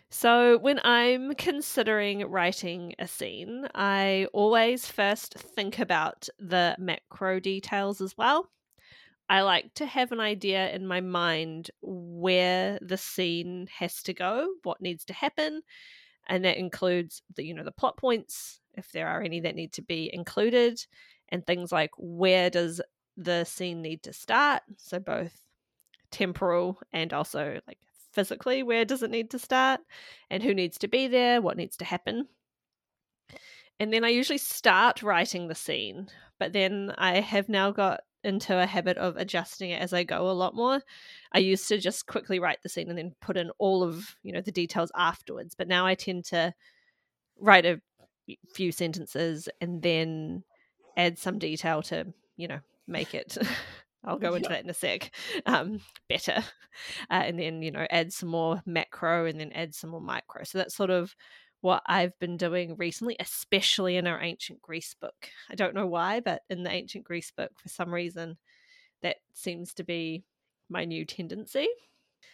So, 0.10 0.58
when 0.60 0.80
I'm 0.86 1.36
considering 1.36 2.30
writing 2.30 2.96
a 3.00 3.08
scene, 3.08 3.68
I 3.76 4.28
always 4.32 4.88
first 4.88 5.34
think 5.34 5.80
about 5.80 6.30
the 6.40 6.76
macro 6.80 7.42
details 7.42 8.00
as 8.00 8.18
well. 8.18 8.50
I 9.30 9.42
like 9.42 9.74
to 9.76 9.86
have 9.86 10.12
an 10.12 10.20
idea 10.20 10.70
in 10.72 10.88
my 10.88 11.02
mind 11.02 11.72
where 11.82 12.80
the 12.82 12.98
scene 12.98 13.68
has 13.78 14.04
to 14.04 14.14
go, 14.14 14.48
what 14.64 14.82
needs 14.82 15.04
to 15.06 15.14
happen, 15.14 15.62
and 16.28 16.46
that 16.46 16.58
includes 16.58 17.22
the 17.36 17.44
you 17.44 17.54
know 17.54 17.64
the 17.64 17.72
plot 17.72 17.98
points 17.98 18.62
if 18.76 18.92
there 18.92 19.08
are 19.08 19.22
any 19.22 19.40
that 19.42 19.56
need 19.56 19.74
to 19.74 19.82
be 19.82 20.10
included 20.14 20.80
and 21.34 21.46
things 21.46 21.72
like 21.72 21.92
where 21.98 22.50
does 22.50 22.80
the 23.18 23.44
scene 23.44 23.82
need 23.82 24.04
to 24.04 24.14
start? 24.14 24.64
So 24.78 25.00
both 25.00 25.34
temporal 26.12 26.80
and 26.94 27.12
also 27.12 27.60
like 27.68 27.80
physically 28.12 28.62
where 28.62 28.86
does 28.86 29.04
it 29.04 29.12
need 29.12 29.32
to 29.32 29.40
start? 29.40 29.82
And 30.30 30.42
who 30.42 30.54
needs 30.54 30.78
to 30.78 30.88
be 30.88 31.08
there? 31.08 31.42
What 31.42 31.58
needs 31.58 31.76
to 31.78 31.86
happen? 31.86 32.28
And 33.80 33.92
then 33.92 34.06
i 34.06 34.10
usually 34.10 34.38
start 34.38 35.04
writing 35.04 35.48
the 35.48 35.56
scene 35.56 36.08
but 36.40 36.54
then 36.54 36.94
i 36.98 37.20
have 37.20 37.50
now 37.50 37.72
got 37.72 38.02
into 38.24 38.58
a 38.58 38.66
habit 38.66 38.98
of 38.98 39.18
adjusting 39.18 39.72
it 39.72 39.82
as 39.82 39.94
I 39.94 40.04
go 40.04 40.30
a 40.30 40.32
lot 40.32 40.56
more. 40.56 40.82
I 41.34 41.40
used 41.40 41.68
to 41.68 41.78
just 41.78 42.08
quickly 42.08 42.40
write 42.40 42.62
the 42.64 42.70
scene 42.70 42.90
and 42.90 42.98
then 42.98 43.14
put 43.22 43.38
in 43.38 43.52
all 43.60 43.84
of, 43.84 44.16
you 44.24 44.32
know, 44.32 44.42
the 44.42 44.52
details 44.52 44.92
afterwards, 44.96 45.56
but 45.56 45.68
now 45.68 45.86
I 45.86 45.96
tend 45.96 46.26
to 46.26 46.54
write 47.40 47.66
a 47.66 47.82
few 48.54 48.72
sentences 48.72 49.50
and 49.60 49.82
then 49.82 50.44
add 50.98 51.18
some 51.18 51.40
detail 51.40 51.82
to, 51.84 52.14
you 52.38 52.48
know, 52.48 52.60
make 52.88 53.14
it 53.14 53.38
I'll 54.06 54.18
go 54.18 54.34
into 54.34 54.50
that 54.50 54.64
in 54.64 54.70
a 54.70 54.74
sec. 54.74 55.12
Um, 55.46 55.80
better, 56.10 56.44
uh, 57.10 57.14
and 57.14 57.40
then 57.40 57.62
you 57.62 57.72
know 57.72 57.88
add 57.90 58.12
some 58.12 58.30
more 58.30 58.62
macro, 58.66 59.26
and 59.26 59.40
then 59.40 59.52
add 59.54 59.74
some 59.74 59.92
more 59.92 60.02
micro. 60.02 60.44
So 60.44 60.58
that's 60.58 60.76
sort 60.76 60.90
of 60.90 61.16
what 61.62 61.82
I've 61.86 62.18
been 62.20 62.36
doing 62.36 62.76
recently, 62.78 63.16
especially 63.20 63.96
in 63.96 64.06
our 64.06 64.22
ancient 64.22 64.62
Greece 64.62 64.96
book. 65.00 65.30
I 65.50 65.56
don't 65.56 65.74
know 65.74 65.88
why, 65.88 66.20
but 66.20 66.42
in 66.50 66.64
the 66.64 66.72
ancient 66.72 67.06
Greece 67.06 67.32
book, 67.32 67.52
for 67.58 67.70
some 67.70 67.94
reason, 67.94 68.38
that 69.02 69.18
seems 69.34 69.74
to 69.76 69.84
be 69.84 70.24
my 70.70 70.84
new 70.84 71.06
tendency. 71.06 71.68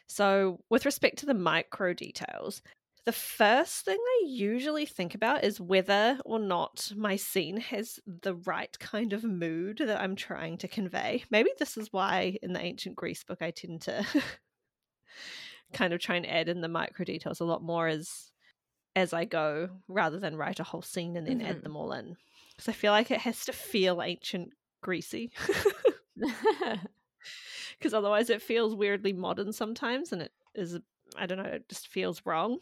So, 0.07 0.59
with 0.69 0.85
respect 0.85 1.19
to 1.19 1.27
the 1.27 1.35
micro 1.35 1.93
details, 1.93 2.63
the 3.09 3.13
first 3.13 3.85
thing 3.85 3.97
I 3.97 4.23
usually 4.27 4.85
think 4.85 5.15
about 5.15 5.43
is 5.43 5.59
whether 5.59 6.19
or 6.25 6.37
not 6.37 6.91
my 6.95 7.15
scene 7.15 7.57
has 7.57 7.99
the 8.05 8.35
right 8.35 8.77
kind 8.77 9.13
of 9.13 9.23
mood 9.23 9.79
that 9.79 9.99
I'm 9.99 10.15
trying 10.15 10.59
to 10.59 10.67
convey. 10.67 11.23
Maybe 11.31 11.49
this 11.57 11.75
is 11.75 11.91
why 11.91 12.37
in 12.43 12.53
the 12.53 12.61
ancient 12.61 12.95
Greece 12.95 13.23
book 13.23 13.41
I 13.41 13.49
tend 13.49 13.81
to 13.81 14.05
kind 15.73 15.91
of 15.91 15.99
try 15.99 16.17
and 16.17 16.29
add 16.29 16.49
in 16.49 16.61
the 16.61 16.67
micro 16.67 17.03
details 17.03 17.39
a 17.39 17.45
lot 17.45 17.63
more 17.63 17.87
as 17.87 18.29
as 18.95 19.11
I 19.11 19.25
go 19.25 19.69
rather 19.87 20.19
than 20.19 20.37
write 20.37 20.59
a 20.59 20.63
whole 20.63 20.83
scene 20.83 21.17
and 21.17 21.25
then 21.25 21.39
mm-hmm. 21.39 21.49
add 21.49 21.63
them 21.63 21.75
all 21.75 21.91
in. 21.93 22.15
Because 22.51 22.69
I 22.69 22.73
feel 22.73 22.91
like 22.91 23.09
it 23.09 23.21
has 23.21 23.43
to 23.45 23.53
feel 23.53 24.03
ancient 24.03 24.51
greasy. 24.83 25.31
Because 27.79 27.95
otherwise 27.95 28.29
it 28.29 28.41
feels 28.41 28.75
weirdly 28.75 29.13
modern 29.13 29.51
sometimes 29.53 30.11
and 30.11 30.21
it 30.21 30.33
is, 30.53 30.77
I 31.15 31.25
don't 31.25 31.37
know, 31.37 31.49
it 31.49 31.69
just 31.69 31.87
feels 31.87 32.21
wrong. 32.25 32.59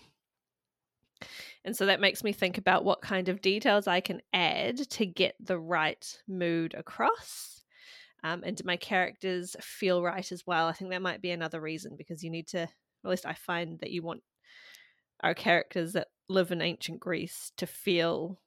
And 1.66 1.76
so 1.76 1.86
that 1.86 2.02
makes 2.02 2.24
me 2.24 2.32
think 2.34 2.58
about 2.58 2.86
what 2.86 3.02
kind 3.02 3.30
of 3.30 3.42
details 3.42 3.88
I 3.88 4.02
can 4.02 4.22
add 4.34 4.78
to 4.92 5.06
get 5.06 5.36
the 5.40 5.60
right 5.60 6.22
mood 6.28 6.74
across. 6.74 7.64
Um, 8.24 8.44
and 8.46 8.58
do 8.58 8.64
my 8.66 8.78
characters 8.78 9.56
feel 9.62 10.04
right 10.04 10.32
as 10.32 10.46
well? 10.48 10.68
I 10.68 10.74
think 10.74 10.92
that 10.92 11.02
might 11.02 11.22
be 11.22 11.32
another 11.32 11.62
reason 11.62 11.96
because 11.98 12.24
you 12.24 12.30
need 12.32 12.48
to, 12.50 12.60
at 12.62 12.72
least 13.04 13.26
I 13.26 13.34
find 13.34 13.80
that 13.80 13.92
you 13.92 14.02
want 14.04 14.24
our 15.22 15.34
characters 15.34 15.94
that 15.94 16.10
live 16.30 16.52
in 16.52 16.62
ancient 16.62 17.00
Greece 17.00 17.52
to 17.58 17.66
feel 17.66 18.40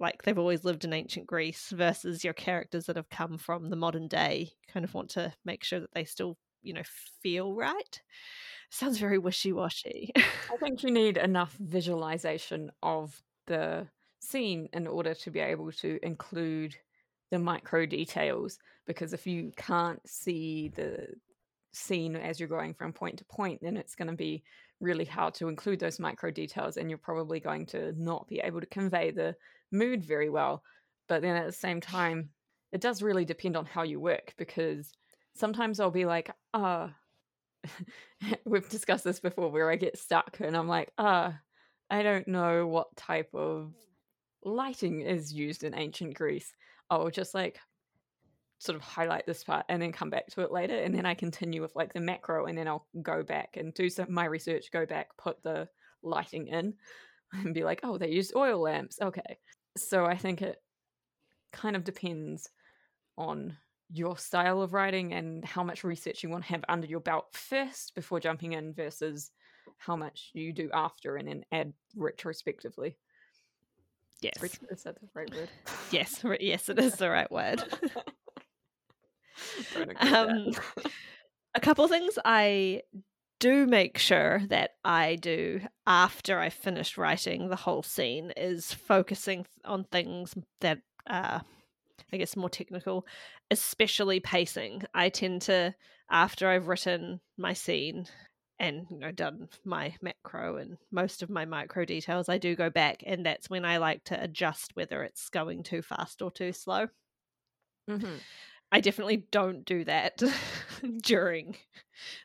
like 0.00 0.22
they've 0.22 0.38
always 0.38 0.64
lived 0.64 0.84
in 0.84 0.92
ancient 0.92 1.26
Greece 1.26 1.70
versus 1.70 2.24
your 2.24 2.34
characters 2.34 2.86
that 2.86 2.96
have 2.96 3.10
come 3.10 3.38
from 3.38 3.70
the 3.70 3.76
modern 3.76 4.08
day. 4.08 4.50
You 4.52 4.72
kind 4.72 4.84
of 4.84 4.94
want 4.94 5.10
to 5.10 5.34
make 5.44 5.64
sure 5.64 5.80
that 5.80 5.92
they 5.94 6.04
still, 6.04 6.38
you 6.62 6.74
know, 6.74 6.82
feel 7.22 7.54
right. 7.54 8.02
Sounds 8.70 8.98
very 8.98 9.18
wishy 9.18 9.52
washy. 9.52 10.12
I 10.16 10.56
think 10.60 10.82
you 10.82 10.90
need 10.90 11.16
enough 11.16 11.54
visualization 11.58 12.70
of 12.82 13.20
the 13.46 13.86
scene 14.20 14.68
in 14.72 14.86
order 14.86 15.14
to 15.14 15.30
be 15.30 15.40
able 15.40 15.72
to 15.72 15.98
include 16.02 16.74
the 17.30 17.38
micro 17.38 17.86
details 17.86 18.58
because 18.86 19.12
if 19.12 19.26
you 19.26 19.52
can't 19.56 20.00
see 20.06 20.70
the 20.74 21.06
scene 21.72 22.16
as 22.16 22.40
you're 22.40 22.48
going 22.48 22.74
from 22.74 22.92
point 22.92 23.18
to 23.18 23.24
point 23.26 23.60
then 23.62 23.76
it's 23.76 23.94
going 23.94 24.08
to 24.08 24.16
be 24.16 24.42
really 24.80 25.04
hard 25.04 25.34
to 25.34 25.48
include 25.48 25.80
those 25.80 25.98
micro 25.98 26.30
details 26.30 26.76
and 26.76 26.88
you're 26.88 26.98
probably 26.98 27.40
going 27.40 27.66
to 27.66 27.92
not 27.96 28.26
be 28.28 28.38
able 28.40 28.60
to 28.60 28.66
convey 28.66 29.10
the 29.10 29.34
mood 29.72 30.04
very 30.04 30.30
well. 30.30 30.62
But 31.08 31.22
then 31.22 31.36
at 31.36 31.46
the 31.46 31.52
same 31.52 31.80
time, 31.80 32.30
it 32.72 32.80
does 32.80 33.02
really 33.02 33.24
depend 33.24 33.56
on 33.56 33.66
how 33.66 33.82
you 33.82 33.98
work 33.98 34.34
because 34.36 34.92
sometimes 35.34 35.80
I'll 35.80 35.90
be 35.90 36.04
like, 36.04 36.30
ah, 36.54 36.94
we've 38.44 38.68
discussed 38.68 39.04
this 39.04 39.20
before 39.20 39.50
where 39.50 39.70
I 39.70 39.76
get 39.76 39.98
stuck 39.98 40.38
and 40.40 40.56
I'm 40.56 40.68
like, 40.68 40.92
ah, 40.98 41.38
I 41.90 42.02
don't 42.02 42.28
know 42.28 42.66
what 42.66 42.94
type 42.96 43.30
of 43.34 43.72
lighting 44.44 45.00
is 45.00 45.32
used 45.32 45.64
in 45.64 45.74
ancient 45.74 46.14
Greece. 46.14 46.52
I'll 46.90 47.10
just 47.10 47.34
like 47.34 47.58
sort 48.58 48.76
of 48.76 48.82
highlight 48.82 49.26
this 49.26 49.44
part 49.44 49.64
and 49.68 49.80
then 49.80 49.92
come 49.92 50.10
back 50.10 50.26
to 50.28 50.40
it 50.42 50.50
later 50.50 50.76
and 50.76 50.94
then 50.94 51.06
I 51.06 51.14
continue 51.14 51.62
with 51.62 51.74
like 51.76 51.92
the 51.92 52.00
macro 52.00 52.46
and 52.46 52.58
then 52.58 52.66
I'll 52.66 52.86
go 53.02 53.22
back 53.22 53.56
and 53.56 53.72
do 53.72 53.88
some 53.88 54.12
my 54.12 54.24
research, 54.24 54.72
go 54.72 54.84
back, 54.84 55.08
put 55.16 55.42
the 55.42 55.68
lighting 56.02 56.48
in 56.48 56.74
and 57.32 57.54
be 57.54 57.64
like, 57.64 57.80
oh, 57.82 57.98
they 57.98 58.10
used 58.10 58.34
oil 58.36 58.60
lamps. 58.60 58.98
Okay. 59.00 59.38
So 59.76 60.04
I 60.04 60.16
think 60.16 60.42
it 60.42 60.56
kind 61.52 61.76
of 61.76 61.84
depends 61.84 62.48
on 63.16 63.56
your 63.90 64.18
style 64.18 64.62
of 64.62 64.72
writing 64.72 65.14
and 65.14 65.44
how 65.44 65.62
much 65.62 65.84
research 65.84 66.22
you 66.22 66.28
want 66.28 66.44
to 66.44 66.50
have 66.50 66.64
under 66.68 66.86
your 66.86 67.00
belt 67.00 67.26
first 67.32 67.94
before 67.94 68.20
jumping 68.20 68.52
in 68.52 68.74
versus 68.74 69.30
how 69.78 69.96
much 69.96 70.30
you 70.34 70.52
do 70.52 70.68
after 70.72 71.16
and 71.16 71.28
then 71.28 71.44
add 71.52 71.72
retrospectively. 71.96 72.96
Yes. 74.20 74.42
Is 74.70 74.82
that 74.82 75.00
the 75.00 75.08
right 75.14 75.32
word? 75.34 75.48
Yes, 75.90 76.22
yes, 76.40 76.68
it 76.68 76.78
is 76.78 76.96
the 76.96 77.08
right 77.08 77.30
word. 77.30 77.62
um, 80.00 80.50
a 81.54 81.60
couple 81.60 81.88
things 81.88 82.18
I 82.24 82.82
do 83.40 83.66
make 83.66 83.98
sure 83.98 84.42
that 84.48 84.72
I 84.84 85.16
do 85.16 85.60
after 85.86 86.38
I 86.38 86.50
finish 86.50 86.98
writing 86.98 87.48
the 87.48 87.56
whole 87.56 87.82
scene 87.82 88.32
is 88.36 88.74
focusing 88.74 89.46
on 89.64 89.84
things 89.84 90.34
that 90.60 90.80
are, 91.08 91.42
I 92.12 92.16
guess, 92.16 92.36
more 92.36 92.48
technical, 92.48 93.06
especially 93.50 94.20
pacing. 94.20 94.82
I 94.94 95.08
tend 95.08 95.42
to, 95.42 95.74
after 96.10 96.48
I've 96.48 96.68
written 96.68 97.20
my 97.36 97.52
scene 97.52 98.06
and 98.60 98.86
you 98.90 98.98
know 98.98 99.12
done 99.12 99.48
my 99.64 99.94
macro 100.02 100.56
and 100.56 100.78
most 100.90 101.22
of 101.22 101.30
my 101.30 101.44
micro 101.44 101.84
details, 101.84 102.28
I 102.28 102.38
do 102.38 102.56
go 102.56 102.70
back, 102.70 103.02
and 103.06 103.24
that's 103.24 103.50
when 103.50 103.64
I 103.64 103.76
like 103.78 104.04
to 104.04 104.22
adjust 104.22 104.72
whether 104.74 105.02
it's 105.02 105.28
going 105.28 105.62
too 105.62 105.82
fast 105.82 106.22
or 106.22 106.30
too 106.30 106.52
slow. 106.52 106.88
Mm-hmm. 107.88 108.16
I 108.70 108.80
definitely 108.80 109.26
don't 109.30 109.64
do 109.64 109.84
that 109.84 110.22
during 111.02 111.56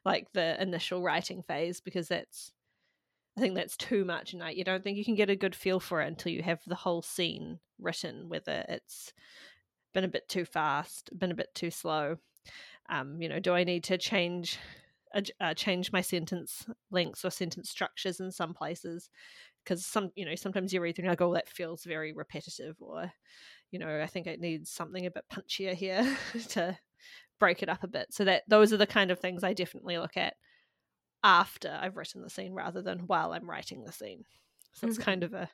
like 0.04 0.28
the 0.34 0.62
initial 0.62 1.02
writing 1.02 1.42
phase 1.44 1.80
because 1.80 2.08
that's 2.08 2.52
I 3.38 3.42
think 3.42 3.56
that's 3.56 3.78
too 3.78 4.06
much 4.06 4.34
and 4.34 4.44
you 4.56 4.63
don't 4.63 4.84
think 4.84 4.98
you 4.98 5.06
can 5.06 5.16
get 5.16 5.30
a 5.30 5.36
good 5.36 5.56
feel 5.56 5.80
for 5.80 6.02
it 6.02 6.08
until 6.08 6.32
you 6.32 6.44
have 6.44 6.60
the 6.68 6.75
whole 6.75 7.02
scene 7.02 7.60
written 7.80 8.30
whether 8.30 8.66
it's 8.70 9.13
been 9.94 10.04
a 10.04 10.10
bit 10.10 10.28
too 10.28 10.46
fast, 10.46 11.10
been 11.18 11.32
a 11.32 11.36
bit 11.36 11.54
too 11.54 11.72
slow. 11.72 12.18
Um, 12.90 13.22
you 13.22 13.30
know, 13.30 13.40
do 13.40 13.54
I 13.54 13.64
need 13.64 13.84
to 13.86 13.98
change 13.98 14.60
uh, 15.40 15.54
change 15.54 15.92
my 15.92 16.02
sentence 16.02 16.66
lengths 16.90 17.24
or 17.24 17.30
sentence 17.30 17.70
structures 17.70 18.20
in 18.20 18.32
some 18.32 18.54
places? 18.54 19.10
Because 19.64 19.86
some, 19.86 20.10
you 20.16 20.26
know, 20.26 20.36
sometimes 20.36 20.74
you 20.74 20.82
read 20.82 20.96
through 20.96 21.08
and 21.08 21.18
go, 21.18 21.30
"Oh, 21.30 21.34
that 21.36 21.48
feels 21.48 21.84
very 21.84 22.14
repetitive," 22.14 22.76
or 22.80 23.12
you 23.72 23.80
know, 23.80 24.02
I 24.02 24.08
think 24.08 24.28
it 24.28 24.40
needs 24.40 24.70
something 24.70 25.06
a 25.06 25.12
bit 25.12 25.26
punchier 25.32 25.74
here 25.74 26.18
to 26.50 26.78
break 27.40 27.64
it 27.64 27.70
up 27.70 27.84
a 27.84 27.88
bit. 27.88 28.08
So 28.12 28.26
that 28.26 28.44
those 28.48 28.74
are 28.74 28.78
the 28.78 28.88
kind 28.88 29.12
of 29.12 29.20
things 29.20 29.44
I 29.44 29.54
definitely 29.54 29.98
look 29.98 30.18
at 30.18 30.36
after 31.24 31.78
I've 31.82 31.98
written 31.98 32.22
the 32.22 32.30
scene 32.30 32.54
rather 32.54 32.82
than 32.82 33.00
while 33.08 33.32
I'm 33.32 33.50
writing 33.50 33.84
the 33.84 33.92
scene. 33.92 34.26
So 34.74 34.88
it's 34.88 34.98
mm-hmm. 34.98 35.04
kind 35.04 35.24
of 35.24 35.34
a 35.34 35.50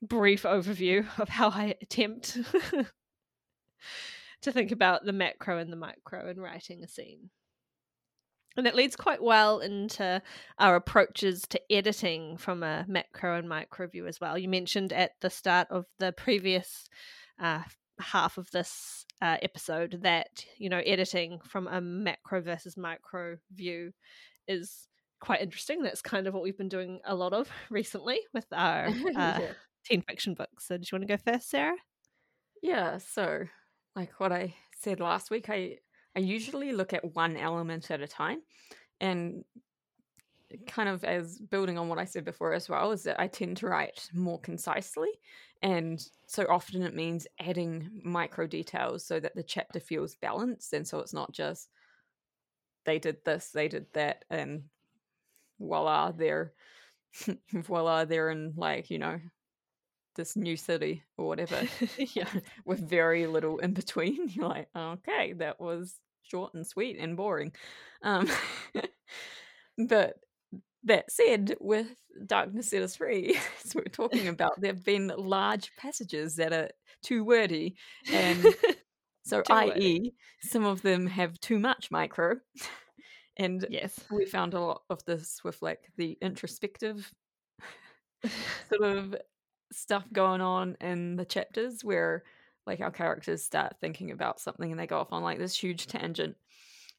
brief 0.00 0.42
overview 0.42 1.06
of 1.18 1.28
how 1.28 1.50
I 1.50 1.76
attempt 1.80 2.38
to 4.42 4.52
think 4.52 4.72
about 4.72 5.04
the 5.04 5.12
macro 5.12 5.58
and 5.58 5.72
the 5.72 5.76
micro 5.76 6.28
in 6.28 6.40
writing 6.40 6.82
a 6.82 6.88
scene. 6.88 7.30
And 8.56 8.66
that 8.66 8.74
leads 8.74 8.96
quite 8.96 9.22
well 9.22 9.60
into 9.60 10.20
our 10.58 10.76
approaches 10.76 11.42
to 11.48 11.60
editing 11.72 12.36
from 12.36 12.62
a 12.62 12.84
macro 12.86 13.36
and 13.38 13.48
micro 13.48 13.86
view 13.86 14.06
as 14.06 14.20
well. 14.20 14.36
You 14.36 14.48
mentioned 14.48 14.92
at 14.92 15.12
the 15.20 15.30
start 15.30 15.68
of 15.70 15.86
the 15.98 16.12
previous 16.12 16.86
uh, 17.40 17.62
half 17.98 18.36
of 18.36 18.50
this 18.50 19.06
uh, 19.22 19.38
episode 19.40 20.00
that, 20.02 20.44
you 20.58 20.68
know, 20.68 20.82
editing 20.84 21.38
from 21.40 21.66
a 21.66 21.80
macro 21.80 22.42
versus 22.42 22.76
micro 22.76 23.38
view 23.54 23.92
is 24.46 24.86
quite 25.20 25.40
interesting. 25.40 25.82
That's 25.82 26.02
kind 26.02 26.26
of 26.26 26.34
what 26.34 26.42
we've 26.42 26.58
been 26.58 26.68
doing 26.68 27.00
a 27.06 27.14
lot 27.14 27.32
of 27.32 27.48
recently 27.70 28.20
with 28.34 28.46
our 28.52 28.86
uh, 28.88 28.90
yeah. 29.14 29.52
teen 29.84 30.02
fiction 30.02 30.34
books. 30.34 30.66
So, 30.66 30.76
do 30.76 30.82
you 30.82 30.98
want 30.98 31.08
to 31.08 31.16
go 31.16 31.32
first, 31.32 31.48
Sarah? 31.48 31.76
Yeah. 32.62 32.98
So, 32.98 33.44
like 33.94 34.18
what 34.18 34.32
I 34.32 34.54
said 34.78 35.00
last 35.00 35.30
week, 35.30 35.48
I 35.48 35.78
I 36.16 36.20
usually 36.20 36.72
look 36.72 36.92
at 36.92 37.14
one 37.14 37.36
element 37.36 37.90
at 37.90 38.02
a 38.02 38.08
time. 38.08 38.42
And 39.00 39.44
kind 40.66 40.88
of 40.88 41.02
as 41.04 41.38
building 41.38 41.78
on 41.78 41.88
what 41.88 41.98
I 41.98 42.04
said 42.04 42.24
before 42.24 42.52
as 42.52 42.68
well, 42.68 42.92
is 42.92 43.02
that 43.04 43.20
I 43.20 43.26
tend 43.26 43.56
to 43.58 43.68
write 43.68 44.08
more 44.12 44.38
concisely. 44.40 45.08
And 45.62 46.04
so 46.26 46.46
often 46.48 46.82
it 46.82 46.94
means 46.94 47.26
adding 47.40 47.88
micro 48.04 48.46
details 48.46 49.06
so 49.06 49.20
that 49.20 49.34
the 49.34 49.42
chapter 49.42 49.80
feels 49.80 50.16
balanced. 50.16 50.72
And 50.72 50.86
so 50.86 50.98
it's 50.98 51.14
not 51.14 51.32
just 51.32 51.68
they 52.84 52.98
did 52.98 53.24
this, 53.24 53.50
they 53.50 53.68
did 53.68 53.86
that, 53.94 54.24
and 54.28 54.64
voila, 55.60 56.10
they're 56.10 56.52
voila, 57.52 58.04
they're 58.04 58.30
in 58.30 58.54
like, 58.56 58.90
you 58.90 58.98
know, 58.98 59.20
this 60.14 60.36
new 60.36 60.56
city 60.56 61.02
or 61.16 61.26
whatever. 61.28 61.62
yeah. 61.98 62.28
with 62.64 62.80
very 62.88 63.26
little 63.26 63.58
in 63.58 63.72
between. 63.72 64.28
You're 64.34 64.48
like, 64.48 64.68
okay, 64.76 65.32
that 65.34 65.60
was 65.60 65.94
short 66.22 66.54
and 66.54 66.66
sweet 66.66 66.98
and 66.98 67.16
boring. 67.16 67.52
Um, 68.02 68.28
but 69.88 70.16
that 70.84 71.10
said, 71.10 71.54
with 71.60 71.88
Darkness 72.26 72.70
Set 72.70 72.82
Us 72.82 72.96
Free, 72.96 73.38
as 73.64 73.74
we're 73.74 73.84
talking 73.84 74.28
about, 74.28 74.60
there 74.60 74.72
have 74.72 74.84
been 74.84 75.12
large 75.16 75.70
passages 75.76 76.36
that 76.36 76.52
are 76.52 76.70
too 77.02 77.24
wordy. 77.24 77.76
And 78.12 78.44
so, 79.24 79.42
i.e., 79.50 80.12
some 80.40 80.64
of 80.64 80.82
them 80.82 81.06
have 81.06 81.38
too 81.40 81.58
much 81.58 81.90
micro. 81.90 82.36
And 83.36 83.64
Yes. 83.70 83.98
we 84.10 84.26
found 84.26 84.54
a 84.54 84.60
lot 84.60 84.82
of 84.90 85.04
this 85.04 85.40
with 85.44 85.62
like 85.62 85.90
the 85.96 86.18
introspective 86.20 87.10
sort 88.68 88.96
of 88.96 89.16
stuff 89.72 90.04
going 90.12 90.40
on 90.40 90.76
in 90.80 91.16
the 91.16 91.24
chapters 91.24 91.84
where 91.84 92.22
like 92.66 92.80
our 92.80 92.90
characters 92.90 93.42
start 93.42 93.76
thinking 93.80 94.10
about 94.10 94.40
something 94.40 94.70
and 94.70 94.78
they 94.78 94.86
go 94.86 95.00
off 95.00 95.12
on 95.12 95.22
like 95.22 95.38
this 95.38 95.56
huge 95.56 95.86
tangent. 95.86 96.36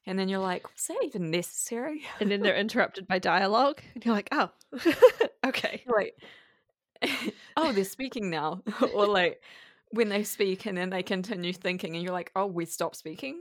And 0.06 0.18
then 0.18 0.28
you're 0.28 0.40
like, 0.40 0.70
was 0.70 0.86
that 0.88 1.02
even 1.02 1.30
necessary? 1.30 2.02
and 2.20 2.30
then 2.30 2.42
they're 2.42 2.56
interrupted 2.60 3.06
by 3.08 3.18
dialogue, 3.18 3.80
and 3.94 4.04
you're 4.04 4.14
like, 4.14 4.28
oh, 4.32 4.50
okay. 5.46 5.82
Like, 5.86 6.14
oh, 7.56 7.72
they're 7.72 7.84
speaking 7.84 8.28
now. 8.28 8.62
or 8.92 9.06
like 9.06 9.40
when 9.90 10.10
they 10.10 10.24
speak 10.24 10.66
and 10.66 10.76
then 10.76 10.90
they 10.90 11.02
continue 11.02 11.52
thinking 11.52 11.94
and 11.94 12.02
you're 12.02 12.12
like, 12.12 12.32
oh, 12.36 12.46
we 12.46 12.66
stop 12.66 12.94
speaking. 12.94 13.40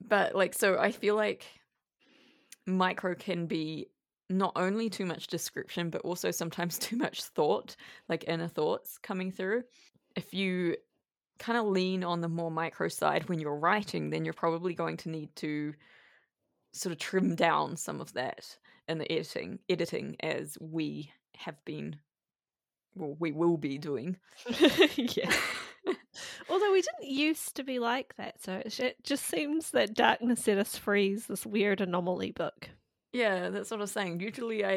but 0.00 0.34
like, 0.34 0.52
so 0.52 0.78
I 0.78 0.92
feel 0.92 1.14
like 1.14 1.46
micro 2.66 3.14
can 3.14 3.46
be 3.46 3.88
not 4.28 4.52
only 4.56 4.90
too 4.90 5.06
much 5.06 5.26
description, 5.28 5.90
but 5.90 6.02
also 6.02 6.30
sometimes 6.30 6.78
too 6.78 6.96
much 6.96 7.22
thought, 7.22 7.76
like 8.08 8.24
inner 8.26 8.48
thoughts 8.48 8.98
coming 8.98 9.30
through. 9.30 9.64
If 10.14 10.32
you 10.34 10.76
kind 11.38 11.58
of 11.58 11.66
lean 11.66 12.02
on 12.02 12.20
the 12.20 12.28
more 12.28 12.50
micro 12.50 12.88
side 12.88 13.28
when 13.28 13.38
you're 13.38 13.56
writing, 13.56 14.10
then 14.10 14.24
you're 14.24 14.34
probably 14.34 14.74
going 14.74 14.96
to 14.98 15.10
need 15.10 15.34
to 15.36 15.74
sort 16.72 16.92
of 16.92 16.98
trim 16.98 17.34
down 17.34 17.76
some 17.76 18.00
of 18.00 18.12
that 18.14 18.56
in 18.88 18.98
the 18.98 19.10
editing, 19.10 19.58
editing 19.68 20.16
as 20.20 20.56
we 20.60 21.10
have 21.36 21.62
been, 21.64 21.96
well, 22.94 23.16
we 23.18 23.32
will 23.32 23.56
be 23.56 23.78
doing. 23.78 24.16
yeah. 24.96 25.32
Although 26.50 26.72
we 26.72 26.82
didn't 26.82 27.14
used 27.14 27.56
to 27.56 27.64
be 27.64 27.78
like 27.78 28.14
that, 28.16 28.42
so 28.42 28.62
it 28.64 28.96
just 29.02 29.24
seems 29.24 29.70
that 29.72 29.94
Darkness 29.94 30.44
Set 30.44 30.58
Us 30.58 30.76
Free 30.76 31.12
is 31.12 31.26
this 31.26 31.44
weird 31.44 31.80
anomaly 31.80 32.30
book. 32.30 32.70
Yeah, 33.16 33.48
that's 33.48 33.70
what 33.70 33.78
I 33.78 33.80
was 33.80 33.92
saying. 33.92 34.20
Usually 34.20 34.62
I, 34.62 34.72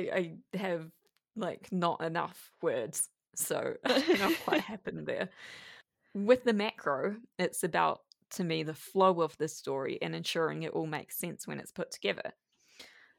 I 0.54 0.58
have 0.58 0.90
like 1.36 1.68
not 1.74 2.02
enough 2.02 2.52
words, 2.62 3.10
so 3.36 3.74
don't 3.86 4.40
quite 4.46 4.46
what 4.46 4.60
happened 4.62 5.06
there. 5.06 5.28
With 6.14 6.46
the 6.46 6.54
macro, 6.54 7.18
it's 7.38 7.66
about 7.66 8.00
to 8.32 8.46
me 8.46 8.64
the 8.64 8.74
flow 8.74 9.22
of 9.22 9.38
the 9.40 9.50
story 9.50 10.00
and 10.02 10.16
ensuring 10.16 10.64
it 10.64 10.72
all 10.72 10.88
makes 10.88 11.18
sense 11.18 11.48
when 11.48 11.60
it's 11.60 11.74
put 11.74 11.92
together. 11.92 12.32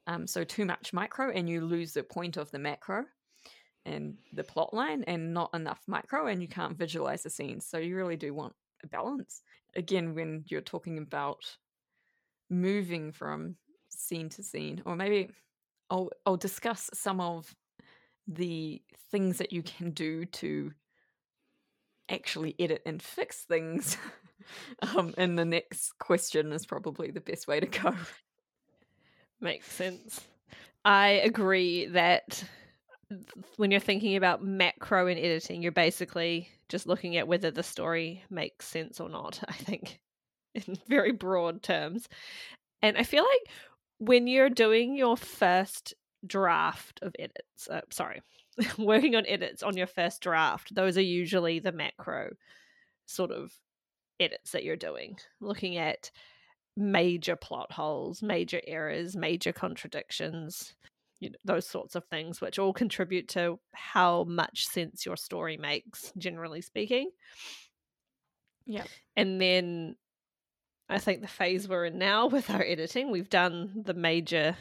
Um, 0.06 0.26
so 0.26 0.42
too 0.42 0.64
much 0.64 0.94
micro 0.94 1.30
and 1.30 1.50
you 1.50 1.60
lose 1.60 1.92
the 1.92 2.02
point 2.02 2.38
of 2.38 2.50
the 2.50 2.58
macro 2.58 3.04
and 3.84 4.14
the 4.32 4.44
plot 4.44 4.72
line, 4.72 5.04
and 5.06 5.34
not 5.34 5.50
enough 5.52 5.82
micro 5.86 6.28
and 6.28 6.40
you 6.40 6.48
can't 6.48 6.78
visualize 6.78 7.24
the 7.24 7.30
scenes. 7.30 7.66
So 7.66 7.76
you 7.76 7.94
really 7.94 8.16
do 8.16 8.32
want 8.32 8.54
a 8.82 8.86
balance. 8.86 9.42
Again, 9.76 10.14
when 10.14 10.44
you're 10.48 10.62
talking 10.62 10.96
about 10.96 11.44
moving 12.48 13.12
from 13.12 13.56
scene 14.10 14.28
to 14.30 14.42
scene, 14.42 14.82
or 14.84 14.96
maybe 14.96 15.30
I'll 15.88 16.10
I'll 16.26 16.36
discuss 16.36 16.90
some 16.92 17.20
of 17.20 17.54
the 18.26 18.82
things 19.10 19.38
that 19.38 19.52
you 19.52 19.62
can 19.62 19.90
do 19.90 20.24
to 20.24 20.72
actually 22.08 22.56
edit 22.58 22.82
and 22.84 23.00
fix 23.00 23.44
things. 23.44 23.96
um, 24.82 25.14
and 25.16 25.38
the 25.38 25.44
next 25.44 25.96
question 25.98 26.52
is 26.52 26.66
probably 26.66 27.12
the 27.12 27.20
best 27.20 27.46
way 27.46 27.60
to 27.60 27.66
go. 27.66 27.94
Makes 29.40 29.72
sense. 29.72 30.20
I 30.84 31.08
agree 31.24 31.86
that 31.86 32.42
when 33.56 33.70
you're 33.70 33.80
thinking 33.80 34.16
about 34.16 34.44
macro 34.44 35.06
and 35.06 35.18
editing, 35.18 35.62
you're 35.62 35.72
basically 35.72 36.48
just 36.68 36.86
looking 36.86 37.16
at 37.16 37.28
whether 37.28 37.50
the 37.50 37.62
story 37.62 38.24
makes 38.28 38.66
sense 38.66 39.00
or 39.00 39.08
not, 39.08 39.40
I 39.48 39.52
think, 39.52 40.00
in 40.54 40.78
very 40.88 41.12
broad 41.12 41.62
terms. 41.62 42.08
And 42.82 42.96
I 42.96 43.02
feel 43.02 43.24
like 43.24 43.54
when 44.00 44.26
you're 44.26 44.50
doing 44.50 44.96
your 44.96 45.16
first 45.16 45.94
draft 46.26 46.98
of 47.02 47.14
edits, 47.18 47.68
uh, 47.70 47.82
sorry, 47.90 48.22
working 48.78 49.14
on 49.14 49.26
edits 49.26 49.62
on 49.62 49.76
your 49.76 49.86
first 49.86 50.22
draft, 50.22 50.74
those 50.74 50.98
are 50.98 51.02
usually 51.02 51.60
the 51.60 51.70
macro 51.70 52.30
sort 53.06 53.30
of 53.30 53.52
edits 54.18 54.52
that 54.52 54.64
you're 54.64 54.76
doing, 54.76 55.18
looking 55.40 55.76
at 55.76 56.10
major 56.76 57.36
plot 57.36 57.70
holes, 57.72 58.22
major 58.22 58.60
errors, 58.66 59.16
major 59.16 59.52
contradictions, 59.52 60.74
you 61.20 61.28
know, 61.28 61.36
those 61.44 61.66
sorts 61.66 61.94
of 61.94 62.04
things, 62.06 62.40
which 62.40 62.58
all 62.58 62.72
contribute 62.72 63.28
to 63.28 63.60
how 63.72 64.24
much 64.24 64.66
sense 64.66 65.04
your 65.04 65.16
story 65.16 65.58
makes, 65.58 66.10
generally 66.16 66.62
speaking. 66.62 67.10
Yeah. 68.64 68.84
And 69.16 69.40
then 69.40 69.96
I 70.90 70.98
think 70.98 71.22
the 71.22 71.28
phase 71.28 71.68
we're 71.68 71.84
in 71.84 71.98
now 71.98 72.26
with 72.26 72.50
our 72.50 72.62
editing, 72.62 73.12
we've 73.12 73.30
done 73.30 73.82
the 73.84 73.94
major. 73.94 74.56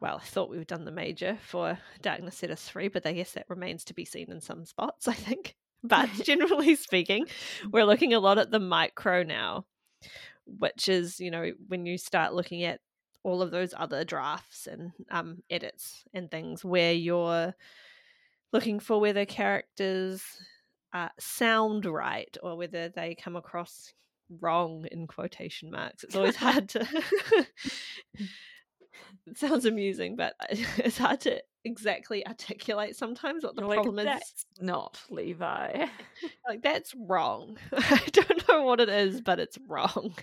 Well, 0.00 0.20
I 0.22 0.26
thought 0.26 0.50
we've 0.50 0.66
done 0.66 0.84
the 0.84 0.90
major 0.90 1.38
for 1.40 1.78
Darkness 2.02 2.36
Set 2.36 2.50
Us 2.50 2.68
Free, 2.68 2.88
but 2.88 3.06
I 3.06 3.12
guess 3.12 3.32
that 3.32 3.48
remains 3.48 3.82
to 3.84 3.94
be 3.94 4.04
seen 4.04 4.30
in 4.30 4.42
some 4.42 4.66
spots, 4.66 5.08
I 5.08 5.14
think. 5.14 5.56
But 5.82 6.10
generally 6.24 6.76
speaking, 6.76 7.26
we're 7.70 7.86
looking 7.86 8.12
a 8.12 8.20
lot 8.20 8.36
at 8.36 8.50
the 8.50 8.60
micro 8.60 9.22
now, 9.22 9.64
which 10.44 10.90
is, 10.90 11.20
you 11.20 11.30
know, 11.30 11.52
when 11.68 11.86
you 11.86 11.96
start 11.96 12.34
looking 12.34 12.62
at 12.64 12.80
all 13.22 13.40
of 13.40 13.50
those 13.50 13.72
other 13.74 14.04
drafts 14.04 14.66
and 14.66 14.92
um, 15.10 15.42
edits 15.48 16.04
and 16.12 16.30
things 16.30 16.66
where 16.66 16.92
you're 16.92 17.54
looking 18.52 18.78
for 18.78 19.00
whether 19.00 19.24
characters 19.24 20.22
uh, 20.92 21.08
sound 21.18 21.86
right 21.86 22.36
or 22.42 22.58
whether 22.58 22.90
they 22.90 23.14
come 23.14 23.36
across 23.36 23.94
wrong 24.40 24.86
in 24.90 25.06
quotation 25.06 25.70
marks. 25.70 26.04
It's 26.04 26.16
always 26.16 26.36
hard 26.46 26.68
to. 26.70 26.86
it 29.26 29.36
sounds 29.36 29.64
amusing, 29.64 30.16
but 30.16 30.34
it's 30.50 30.98
hard 30.98 31.20
to 31.22 31.42
exactly 31.64 32.26
articulate 32.26 32.94
sometimes 32.94 33.42
what 33.42 33.56
the 33.56 33.62
You're 33.62 33.68
like, 33.68 33.82
problem 33.82 33.98
is. 33.98 34.46
Not 34.60 35.00
Levi. 35.10 35.86
Like 36.48 36.62
that's 36.62 36.94
wrong. 36.94 37.58
I 37.72 38.02
don't 38.12 38.48
know 38.48 38.62
what 38.62 38.80
it 38.80 38.88
is, 38.88 39.20
but 39.20 39.40
it's 39.40 39.58
wrong. 39.68 40.14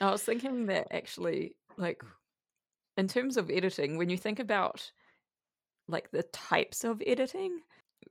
I 0.00 0.10
was 0.10 0.22
thinking 0.22 0.66
that 0.66 0.88
actually, 0.90 1.54
like, 1.76 2.02
in 2.96 3.08
terms 3.08 3.36
of 3.36 3.50
editing, 3.50 3.96
when 3.96 4.10
you 4.10 4.16
think 4.16 4.38
about 4.40 4.90
like 5.88 6.10
the 6.10 6.24
types 6.24 6.84
of 6.84 7.02
editing, 7.06 7.60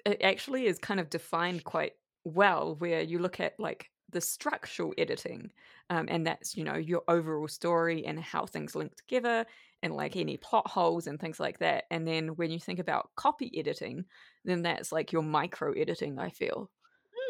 it 0.05 0.21
actually 0.23 0.67
is 0.67 0.79
kind 0.79 0.99
of 0.99 1.09
defined 1.09 1.63
quite 1.63 1.93
well. 2.23 2.75
Where 2.75 3.01
you 3.01 3.19
look 3.19 3.39
at 3.39 3.59
like 3.59 3.89
the 4.11 4.21
structural 4.21 4.93
editing, 4.97 5.51
um, 5.89 6.07
and 6.09 6.25
that's 6.25 6.55
you 6.55 6.63
know 6.63 6.75
your 6.75 7.01
overall 7.07 7.47
story 7.47 8.05
and 8.05 8.19
how 8.19 8.45
things 8.45 8.75
link 8.75 8.95
together, 8.95 9.45
and 9.83 9.95
like 9.95 10.15
any 10.15 10.37
plot 10.37 10.67
holes 10.67 11.07
and 11.07 11.19
things 11.19 11.39
like 11.39 11.59
that. 11.59 11.85
And 11.91 12.07
then 12.07 12.29
when 12.29 12.51
you 12.51 12.59
think 12.59 12.79
about 12.79 13.11
copy 13.15 13.51
editing, 13.57 14.05
then 14.45 14.61
that's 14.61 14.91
like 14.91 15.11
your 15.11 15.23
micro 15.23 15.73
editing. 15.73 16.19
I 16.19 16.29
feel. 16.29 16.69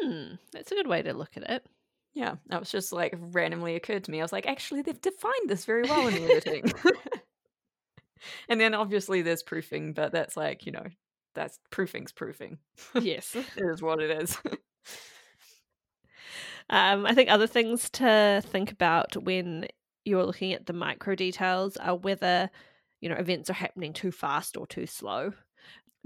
Hmm, 0.02 0.34
that's 0.52 0.72
a 0.72 0.74
good 0.74 0.86
way 0.88 1.02
to 1.02 1.12
look 1.12 1.36
at 1.36 1.48
it. 1.48 1.66
Yeah, 2.14 2.34
that 2.48 2.60
was 2.60 2.70
just 2.70 2.92
like 2.92 3.14
randomly 3.18 3.74
occurred 3.74 4.04
to 4.04 4.10
me. 4.10 4.20
I 4.20 4.24
was 4.24 4.32
like, 4.32 4.46
actually, 4.46 4.82
they've 4.82 5.00
defined 5.00 5.48
this 5.48 5.64
very 5.64 5.82
well 5.82 6.08
in 6.08 6.14
the 6.14 6.30
editing. 6.30 6.72
and 8.48 8.60
then 8.60 8.74
obviously 8.74 9.22
there's 9.22 9.42
proofing, 9.42 9.92
but 9.92 10.12
that's 10.12 10.36
like, 10.36 10.66
you 10.66 10.72
know, 10.72 10.86
that's 11.34 11.58
proofing's 11.70 12.12
proofing. 12.12 12.58
Yes. 13.00 13.34
It 13.56 13.64
is 13.64 13.82
what 13.82 14.00
it 14.00 14.10
is. 14.10 14.36
Um, 16.70 17.06
I 17.06 17.14
think 17.14 17.30
other 17.30 17.46
things 17.46 17.90
to 17.90 18.42
think 18.46 18.72
about 18.72 19.16
when 19.16 19.66
you're 20.04 20.24
looking 20.24 20.52
at 20.52 20.66
the 20.66 20.72
micro 20.72 21.14
details 21.14 21.76
are 21.76 21.96
whether, 21.96 22.50
you 23.00 23.08
know, 23.08 23.16
events 23.16 23.50
are 23.50 23.54
happening 23.54 23.92
too 23.92 24.10
fast 24.10 24.56
or 24.56 24.66
too 24.66 24.86
slow. 24.86 25.32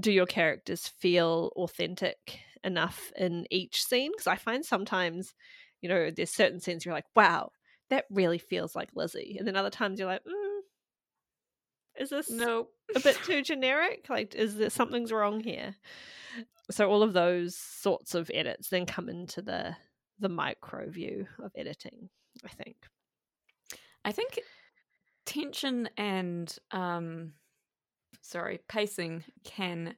Do 0.01 0.13
your 0.13 0.27
characters 0.27 0.89
feel 0.89 1.53
authentic 1.57 2.41
enough 2.65 3.11
in 3.17 3.47
each 3.51 3.83
scene? 3.85 4.13
Because 4.13 4.27
I 4.27 4.37
find 4.37 4.65
sometimes, 4.65 5.35
you 5.81 5.89
know, 5.89 6.11
there's 6.11 6.31
certain 6.35 6.61
scenes 6.61 6.85
you're 6.85 6.95
like, 6.95 7.07
wow, 7.15 7.51
that 7.91 8.05
really 8.11 8.39
feels 8.39 8.75
like 8.75 8.91
Lizzie. 8.95 9.37
And 9.39 9.47
then 9.47 9.57
other 9.57 9.71
times 9.71 9.99
you're 9.99 10.09
like, 10.09 10.25
mm, 10.25 10.61
is 11.99 12.11
this 12.11 12.31
no 12.31 12.69
a 12.95 13.01
bit 13.01 13.19
too 13.25 13.43
generic? 13.43 14.07
Like, 14.09 14.35
is 14.35 14.57
there 14.57 14.71
something's 14.71 15.13
wrong 15.13 15.41
here? 15.41 15.75
So 16.71 16.91
all 16.91 17.03
of 17.03 17.13
those 17.13 17.57
sorts 17.57 18.15
of 18.15 18.31
edits 18.35 18.69
then 18.69 18.87
come 18.87 19.09
into 19.09 19.41
the 19.41 19.77
the 20.19 20.29
micro 20.29 20.89
view 20.89 21.27
of 21.43 21.53
editing. 21.57 22.09
I 22.45 22.49
think. 22.49 22.77
I 24.05 24.13
think 24.13 24.41
tension 25.25 25.89
and 25.97 26.57
um, 26.71 27.33
sorry, 28.23 28.61
pacing 28.69 29.25
can 29.45 29.97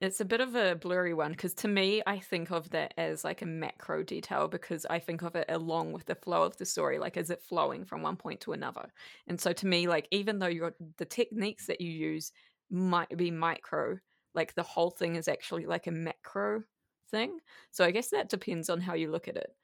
it's 0.00 0.20
a 0.20 0.24
bit 0.24 0.40
of 0.40 0.54
a 0.54 0.74
blurry 0.74 1.14
one 1.14 1.30
because 1.30 1.54
to 1.54 1.68
me, 1.68 2.02
I 2.06 2.18
think 2.18 2.50
of 2.50 2.68
that 2.70 2.94
as 2.98 3.24
like 3.24 3.42
a 3.42 3.46
macro 3.46 4.02
detail 4.02 4.48
because 4.48 4.84
I 4.90 4.98
think 4.98 5.22
of 5.22 5.36
it 5.36 5.46
along 5.48 5.92
with 5.92 6.04
the 6.04 6.14
flow 6.14 6.42
of 6.42 6.56
the 6.56 6.66
story, 6.66 6.98
like 6.98 7.16
is 7.16 7.30
it 7.30 7.42
flowing 7.42 7.84
from 7.84 8.02
one 8.02 8.16
point 8.16 8.40
to 8.42 8.52
another? 8.52 8.92
And 9.28 9.40
so 9.40 9.52
to 9.52 9.66
me, 9.66 9.86
like 9.86 10.08
even 10.10 10.38
though 10.38 10.48
you're 10.48 10.74
the 10.98 11.04
techniques 11.04 11.66
that 11.66 11.80
you 11.80 11.90
use 11.90 12.32
might 12.70 13.16
be 13.16 13.30
micro, 13.30 13.98
like 14.34 14.54
the 14.54 14.62
whole 14.62 14.90
thing 14.90 15.14
is 15.16 15.28
actually 15.28 15.66
like 15.66 15.86
a 15.86 15.92
macro 15.92 16.64
thing. 17.14 17.38
So 17.70 17.84
I 17.84 17.90
guess 17.90 18.08
that 18.08 18.28
depends 18.28 18.68
on 18.68 18.80
how 18.80 18.94
you 18.94 19.10
look 19.10 19.28
at 19.28 19.36
it. 19.36 19.54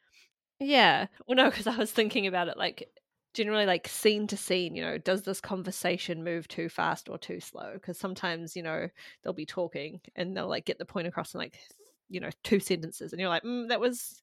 Yeah. 0.59 1.07
Well, 1.27 1.37
no, 1.37 1.51
because 1.51 1.67
I 1.67 1.77
was 1.77 1.91
thinking 1.91 2.27
about 2.27 2.49
it 2.49 2.57
like 2.57 2.89
generally 3.33 3.67
like 3.67 3.87
scene 3.87 4.27
to 4.27 4.37
scene 4.37 4.75
you 4.75 4.83
know 4.83 4.99
does 4.99 5.23
this 5.23 5.41
conversation 5.41 6.25
move 6.25 6.49
too 6.49 6.69
fast 6.69 7.09
or 7.09 7.17
too 7.17 7.39
slow 7.39 7.71
because 7.75 7.97
sometimes 7.97 8.57
you 8.57 8.63
know 8.63 8.89
they'll 9.23 9.33
be 9.33 9.47
talking 9.47 10.01
and 10.17 10.37
they'll 10.37 10.49
like 10.49 10.65
get 10.65 10.79
the 10.79 10.85
point 10.85 11.07
across 11.07 11.35
in 11.35 11.39
like 11.39 11.59
you 12.09 12.21
know 12.21 12.31
two 12.43 12.59
sentences 12.59 13.13
and 13.13 13.21
you're 13.21 13.29
like 13.29 13.45
mm, 13.45 13.69
that 13.69 13.81
was 13.81 14.23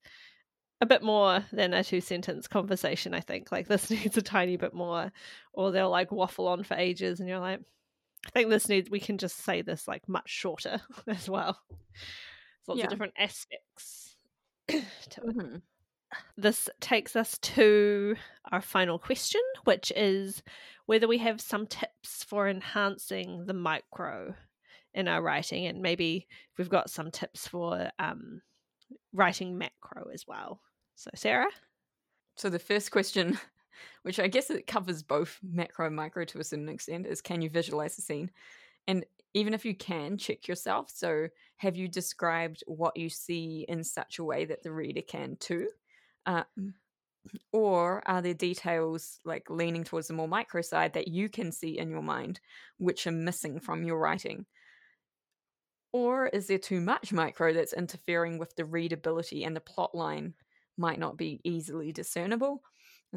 a 0.82 0.86
bit 0.86 1.02
more 1.02 1.44
than 1.54 1.74
a 1.74 1.84
two 1.84 2.02
sentence 2.02 2.48
conversation 2.48 3.14
i 3.14 3.22
think 3.22 3.52
like 3.52 3.68
this 3.68 3.90
needs 3.92 4.18
a 4.18 4.22
tiny 4.22 4.58
bit 4.58 4.74
more 4.74 5.12
or 5.54 5.72
they'll 5.72 5.90
like 5.90 6.12
waffle 6.12 6.48
on 6.48 6.64
for 6.64 6.76
ages 6.76 7.20
and 7.20 7.30
you're 7.30 7.40
like 7.40 7.62
i 8.26 8.30
think 8.32 8.50
this 8.50 8.68
needs 8.68 8.90
we 8.90 9.00
can 9.00 9.18
just 9.18 9.38
say 9.38 9.62
this 9.62 9.88
like 9.88 10.08
much 10.10 10.30
shorter 10.30 10.82
as 11.08 11.30
well 11.30 11.58
lots 12.68 12.80
yeah. 12.80 12.86
of 12.86 12.90
different 12.90 13.14
aspects 13.18 14.16
to 14.68 14.78
it 14.78 14.84
mm-hmm 15.26 15.58
this 16.38 16.70
takes 16.80 17.16
us 17.16 17.38
to 17.40 18.16
our 18.52 18.62
final 18.62 19.00
question, 19.00 19.42
which 19.66 19.92
is 19.96 20.44
whether 20.86 21.08
we 21.08 21.18
have 21.18 21.42
some 21.42 21.68
tips 21.68 22.24
for 22.24 22.48
enhancing 22.48 23.46
the 23.46 23.54
micro 23.54 24.34
in 24.94 25.08
our 25.08 25.22
writing, 25.22 25.66
and 25.68 25.82
maybe 25.82 26.28
we've 26.58 26.70
got 26.70 26.90
some 26.90 27.12
tips 27.12 27.48
for 27.48 27.90
um, 28.00 28.42
writing 29.14 29.58
macro 29.58 30.10
as 30.14 30.26
well. 30.28 30.62
So, 30.96 31.12
Sarah? 31.14 31.50
So, 32.36 32.50
the 32.50 32.60
first 32.60 32.92
question, 32.92 33.38
which 34.04 34.20
I 34.20 34.28
guess 34.28 34.50
it 34.50 34.66
covers 34.66 35.04
both 35.04 35.40
macro 35.44 35.88
and 35.88 35.96
micro 35.96 36.24
to 36.26 36.40
a 36.40 36.44
certain 36.44 36.70
extent, 36.70 37.06
is 37.06 37.22
can 37.22 37.42
you 37.42 37.50
visualize 37.50 37.96
the 37.96 38.02
scene? 38.02 38.32
And 38.88 39.06
even 39.38 39.54
if 39.54 39.66
you 39.66 39.76
can, 39.76 40.18
check 40.18 40.48
yourself. 40.48 40.90
So, 40.90 41.28
have 41.58 41.76
you 41.76 41.88
described 41.88 42.64
what 42.66 42.98
you 42.98 43.10
see 43.10 43.66
in 43.70 43.84
such 43.84 44.20
a 44.20 44.24
way 44.24 44.46
that 44.46 44.64
the 44.64 44.72
reader 44.72 45.02
can 45.02 45.38
too? 45.40 45.70
Uh, 46.26 46.44
or 47.52 48.02
are 48.08 48.22
there 48.22 48.34
details 48.34 49.20
like 49.26 49.50
leaning 49.50 49.84
towards 49.84 50.08
the 50.08 50.14
more 50.14 50.28
micro 50.28 50.62
side 50.62 50.94
that 50.94 51.08
you 51.08 51.30
can 51.30 51.52
see 51.52 51.78
in 51.78 51.90
your 51.90 52.02
mind, 52.02 52.40
which 52.78 53.06
are 53.06 53.12
missing 53.12 53.60
from 53.60 53.84
your 53.84 54.00
writing? 54.00 54.46
Or 55.92 56.28
is 56.28 56.48
there 56.48 56.58
too 56.58 56.82
much 56.82 57.14
micro 57.14 57.54
that's 57.54 57.74
interfering 57.74 58.38
with 58.38 58.56
the 58.56 58.66
readability 58.66 59.44
and 59.44 59.56
the 59.56 59.62
plot 59.62 59.94
line 59.94 60.34
might 60.78 61.00
not 61.00 61.18
be 61.18 61.42
easily 61.44 61.92
discernible? 61.92 62.62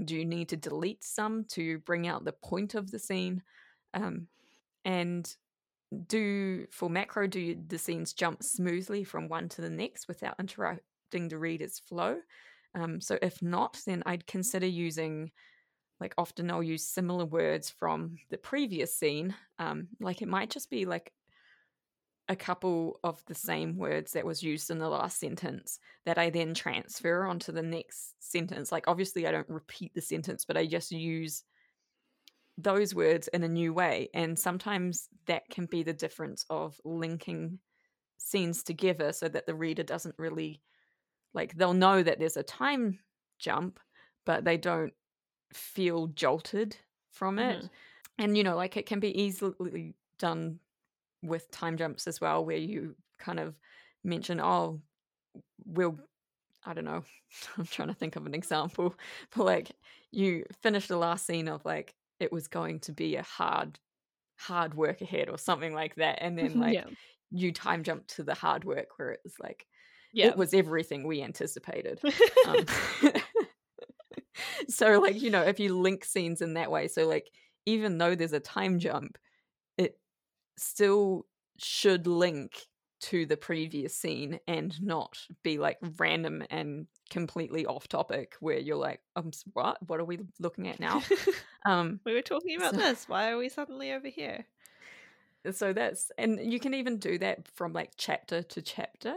Do 0.05 0.17
you 0.17 0.25
need 0.25 0.51
to 0.51 0.57
delete 0.57 1.03
some 1.03 1.45
to 1.51 1.79
bring 1.79 2.07
out 2.07 2.25
the 2.25 2.33
point 2.33 2.75
of 2.75 2.91
the 2.91 2.99
scene? 2.99 3.43
Um, 3.95 4.29
and 4.85 5.35
do 6.07 6.67
for 6.71 6.89
macro, 6.89 7.27
do 7.27 7.57
the 7.67 7.79
scenes 7.79 8.13
jump 8.13 8.43
smoothly 8.43 9.05
from 9.05 9.29
one 9.29 9.49
to 9.51 9.61
the 9.61 9.71
next 9.71 10.09
without 10.09 10.37
interrupting 10.39 11.29
the 11.29 11.39
reader's 11.39 11.79
flow? 11.79 12.19
Um, 12.75 13.01
so 13.01 13.19
if 13.21 13.43
not, 13.43 13.81
then 13.87 14.03
I'd 14.07 14.27
consider 14.27 14.67
using, 14.67 15.33
like 15.99 16.15
often 16.17 16.51
I'll 16.51 16.63
use 16.63 16.87
similar 16.87 17.25
words 17.25 17.71
from 17.71 18.17
the 18.31 18.39
previous 18.39 18.97
scene. 18.97 19.35
Um, 19.59 19.89
like 20.01 20.23
it 20.23 20.29
might 20.29 20.51
just 20.51 20.71
be 20.71 20.85
like 20.85 21.13
a 22.29 22.37
couple 22.37 23.01
of 23.03 23.21
the 23.27 23.35
same 23.35 23.77
words 23.77 24.13
that 24.13 24.25
was 24.25 24.41
used 24.41 24.71
in 24.71 24.79
the 24.79 24.89
last 24.89 25.19
sentence 25.19 25.81
that 26.07 26.17
I 26.17 26.31
then 26.31 26.55
transfer 26.55 27.25
onto 27.25 27.51
the 27.51 27.63
next 27.63 28.15
sentence. 28.21 28.71
Like 28.71 28.87
obviously 28.87 29.27
I 29.27 29.33
don't 29.33 29.49
repeat 29.49 29.93
the 29.95 30.01
sentence, 30.01 30.45
but 30.45 30.57
I 30.57 30.67
just 30.67 30.93
use 30.93 31.43
those 32.63 32.95
words 32.95 33.29
in 33.29 33.43
a 33.43 33.49
new 33.49 33.73
way. 33.73 34.09
And 34.15 34.39
sometimes 34.39 35.09
that 35.27 35.49
can 35.51 35.67
be 35.67 35.83
the 35.83 35.93
difference 35.93 36.45
of 36.51 36.81
linking 36.85 37.59
scenes 38.19 38.63
together 38.63 39.13
so 39.13 39.29
that 39.29 39.47
the 39.47 39.55
reader 39.55 39.83
doesn't 39.83 40.15
really 40.19 40.61
like 41.33 41.55
they'll 41.55 41.73
know 41.73 42.03
that 42.03 42.19
there's 42.19 42.37
a 42.37 42.43
time 42.43 42.99
jump, 43.39 43.79
but 44.27 44.45
they 44.45 44.57
don't 44.57 44.93
feel 45.53 46.09
jolted 46.09 46.77
from 47.13 47.39
it. 47.39 47.59
Mm-hmm. 47.59 47.67
And 48.19 48.37
you 48.37 48.45
know, 48.45 48.57
like 48.57 48.77
it 48.77 48.87
can 48.87 49.01
be 49.01 49.21
easily 49.21 49.95
done 50.19 50.59
with 51.23 51.51
time 51.51 51.77
jumps 51.77 52.07
as 52.07 52.21
well, 52.21 52.45
where 52.45 52.57
you 52.57 52.97
kind 53.19 53.39
of 53.39 53.55
mention, 54.05 54.41
oh, 54.41 54.81
we'll 55.65 55.99
I 56.65 56.75
don't 56.75 56.85
know. 56.85 57.05
I'm 57.59 57.65
trying 57.65 57.89
to 57.89 57.95
think 57.95 58.17
of 58.17 58.27
an 58.27 58.35
example. 58.35 58.95
But 59.35 59.45
like 59.45 59.71
you 60.11 60.45
finish 60.63 60.89
the 60.89 60.97
last 60.97 61.27
scene 61.27 61.49
of 61.49 61.65
like 61.65 61.95
it 62.21 62.33
was 62.33 62.49
going 62.49 62.81
to 62.81 62.93
be 62.93 63.17
a 63.17 63.23
hard 63.23 63.79
hard 64.39 64.75
work 64.75 65.01
ahead 65.01 65.29
or 65.29 65.39
something 65.39 65.75
like 65.75 65.97
that. 65.97 66.19
And 66.23 66.39
then 66.39 66.61
like 66.61 66.75
yeah. 66.75 66.85
you 67.31 67.53
time 67.53 67.83
jump 67.83 68.07
to 68.09 68.23
the 68.23 68.35
hard 68.35 68.65
work 68.65 68.89
where 68.97 69.11
it 69.11 69.21
was 69.25 69.35
like 69.41 69.67
yeah. 70.13 70.29
it 70.29 70.37
was 70.37 70.55
everything 70.55 71.07
we 71.07 71.23
anticipated. 71.23 72.01
um, 72.47 72.65
so, 74.69 75.01
like, 75.01 75.21
you 75.21 75.31
know, 75.31 75.43
if 75.43 75.61
you 75.61 75.77
link 75.77 76.05
scenes 76.05 76.43
in 76.43 76.55
that 76.55 76.71
way, 76.71 76.89
so 76.89 77.07
like, 77.07 77.31
even 77.67 77.99
though 77.99 78.15
there's 78.15 78.33
a 78.33 78.41
time 78.41 78.79
jump, 78.79 79.19
it 79.77 79.99
still 80.57 81.27
should 81.59 82.07
link 82.07 82.53
to 83.01 83.27
the 83.27 83.37
previous 83.37 83.97
scene 83.97 84.39
and 84.47 84.81
not 84.83 85.19
be 85.43 85.59
like 85.59 85.79
random 85.99 86.43
and 86.51 86.87
completely 87.09 87.67
off 87.67 87.89
topic 87.89 88.35
where 88.41 88.59
you're 88.59 88.77
like 88.77 89.01
um 89.17 89.31
what 89.53 89.79
what 89.89 89.99
are 89.99 90.05
we 90.05 90.19
looking 90.39 90.69
at 90.69 90.79
now 90.79 91.03
um 91.67 91.99
we 92.05 92.15
were 92.15 92.23
talking 92.23 92.57
about 92.57 92.73
so, 92.73 92.77
this 92.77 93.09
why 93.09 93.31
are 93.31 93.39
we 93.39 93.49
suddenly 93.49 93.93
over 93.93 94.09
here 94.09 94.47
so 95.51 95.73
that's 95.73 96.13
and 96.19 96.39
you 96.41 96.61
can 96.61 96.75
even 96.75 96.99
do 96.99 97.19
that 97.19 97.49
from 97.49 97.73
like 97.73 97.91
chapter 97.97 98.43
to 98.43 98.61
chapter 98.61 99.15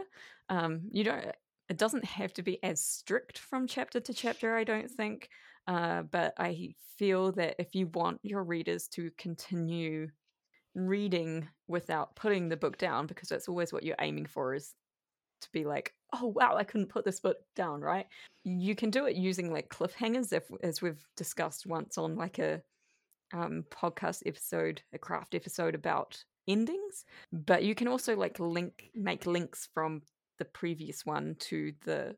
um, 0.48 0.82
you 0.90 1.04
don't. 1.04 1.24
It 1.68 1.78
doesn't 1.78 2.04
have 2.04 2.32
to 2.34 2.42
be 2.42 2.62
as 2.62 2.80
strict 2.80 3.38
from 3.38 3.66
chapter 3.66 4.00
to 4.00 4.12
chapter. 4.14 4.56
I 4.56 4.64
don't 4.64 4.90
think. 4.90 5.30
Uh, 5.66 6.02
but 6.02 6.34
I 6.38 6.74
feel 6.98 7.32
that 7.32 7.56
if 7.58 7.74
you 7.74 7.86
want 7.88 8.20
your 8.22 8.44
readers 8.44 8.86
to 8.88 9.10
continue 9.16 10.08
reading 10.74 11.48
without 11.68 12.16
putting 12.16 12.48
the 12.48 12.56
book 12.56 12.78
down, 12.78 13.06
because 13.06 13.28
that's 13.28 13.48
always 13.48 13.72
what 13.72 13.82
you're 13.82 13.96
aiming 14.00 14.26
for, 14.26 14.54
is 14.54 14.74
to 15.40 15.48
be 15.52 15.64
like, 15.64 15.92
oh 16.14 16.26
wow, 16.28 16.56
I 16.56 16.64
couldn't 16.64 16.88
put 16.88 17.04
this 17.04 17.20
book 17.20 17.36
down, 17.56 17.80
right? 17.80 18.06
You 18.44 18.74
can 18.74 18.90
do 18.90 19.06
it 19.06 19.16
using 19.16 19.52
like 19.52 19.68
cliffhangers, 19.68 20.32
if, 20.32 20.44
as 20.62 20.82
we've 20.82 21.04
discussed 21.16 21.66
once 21.66 21.98
on 21.98 22.16
like 22.16 22.38
a 22.38 22.62
um, 23.32 23.64
podcast 23.70 24.22
episode, 24.26 24.82
a 24.92 24.98
craft 24.98 25.34
episode 25.34 25.74
about 25.74 26.22
endings. 26.46 27.04
But 27.32 27.64
you 27.64 27.74
can 27.74 27.88
also 27.88 28.16
like 28.16 28.38
link, 28.38 28.90
make 28.94 29.26
links 29.26 29.68
from 29.74 30.02
the 30.38 30.44
previous 30.44 31.06
one 31.06 31.36
to 31.38 31.72
the 31.84 32.16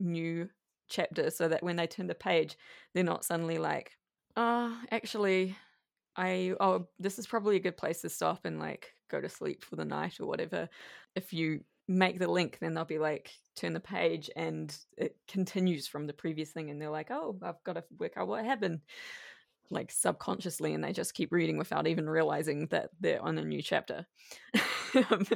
new 0.00 0.48
chapter 0.88 1.30
so 1.30 1.48
that 1.48 1.62
when 1.62 1.76
they 1.76 1.86
turn 1.86 2.06
the 2.06 2.14
page, 2.14 2.56
they're 2.94 3.04
not 3.04 3.24
suddenly 3.24 3.58
like, 3.58 3.92
oh, 4.36 4.76
actually, 4.90 5.56
I, 6.16 6.54
oh, 6.60 6.88
this 6.98 7.18
is 7.18 7.26
probably 7.26 7.56
a 7.56 7.60
good 7.60 7.76
place 7.76 8.02
to 8.02 8.08
stop 8.08 8.44
and 8.44 8.58
like 8.58 8.92
go 9.10 9.20
to 9.20 9.28
sleep 9.28 9.64
for 9.64 9.76
the 9.76 9.84
night 9.84 10.20
or 10.20 10.26
whatever. 10.26 10.68
If 11.14 11.32
you 11.32 11.60
make 11.88 12.18
the 12.18 12.30
link, 12.30 12.58
then 12.60 12.74
they'll 12.74 12.84
be 12.84 12.98
like, 12.98 13.30
turn 13.56 13.72
the 13.72 13.80
page 13.80 14.30
and 14.36 14.76
it 14.96 15.16
continues 15.28 15.86
from 15.86 16.06
the 16.06 16.12
previous 16.12 16.50
thing. 16.50 16.70
And 16.70 16.80
they're 16.80 16.90
like, 16.90 17.10
oh, 17.10 17.38
I've 17.42 17.62
got 17.64 17.74
to 17.74 17.84
work 17.98 18.12
out 18.16 18.28
what 18.28 18.44
happened 18.44 18.80
like 19.70 19.90
subconsciously 19.90 20.74
and 20.74 20.84
they 20.84 20.92
just 20.92 21.14
keep 21.14 21.32
reading 21.32 21.56
without 21.56 21.86
even 21.86 22.08
realizing 22.08 22.66
that 22.66 22.90
they're 23.00 23.22
on 23.22 23.38
a 23.38 23.44
new 23.44 23.62
chapter. 23.62 24.06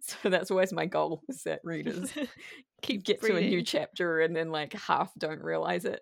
So 0.00 0.28
that's 0.28 0.50
always 0.50 0.72
my 0.72 0.86
goal 0.86 1.22
is 1.28 1.44
that 1.44 1.60
readers 1.62 2.12
keep 2.82 3.04
get 3.04 3.22
reading. 3.22 3.38
to 3.38 3.46
a 3.46 3.48
new 3.48 3.62
chapter 3.62 4.20
and 4.20 4.34
then 4.34 4.50
like 4.50 4.72
half 4.72 5.12
don't 5.16 5.42
realize 5.42 5.84
it 5.84 6.00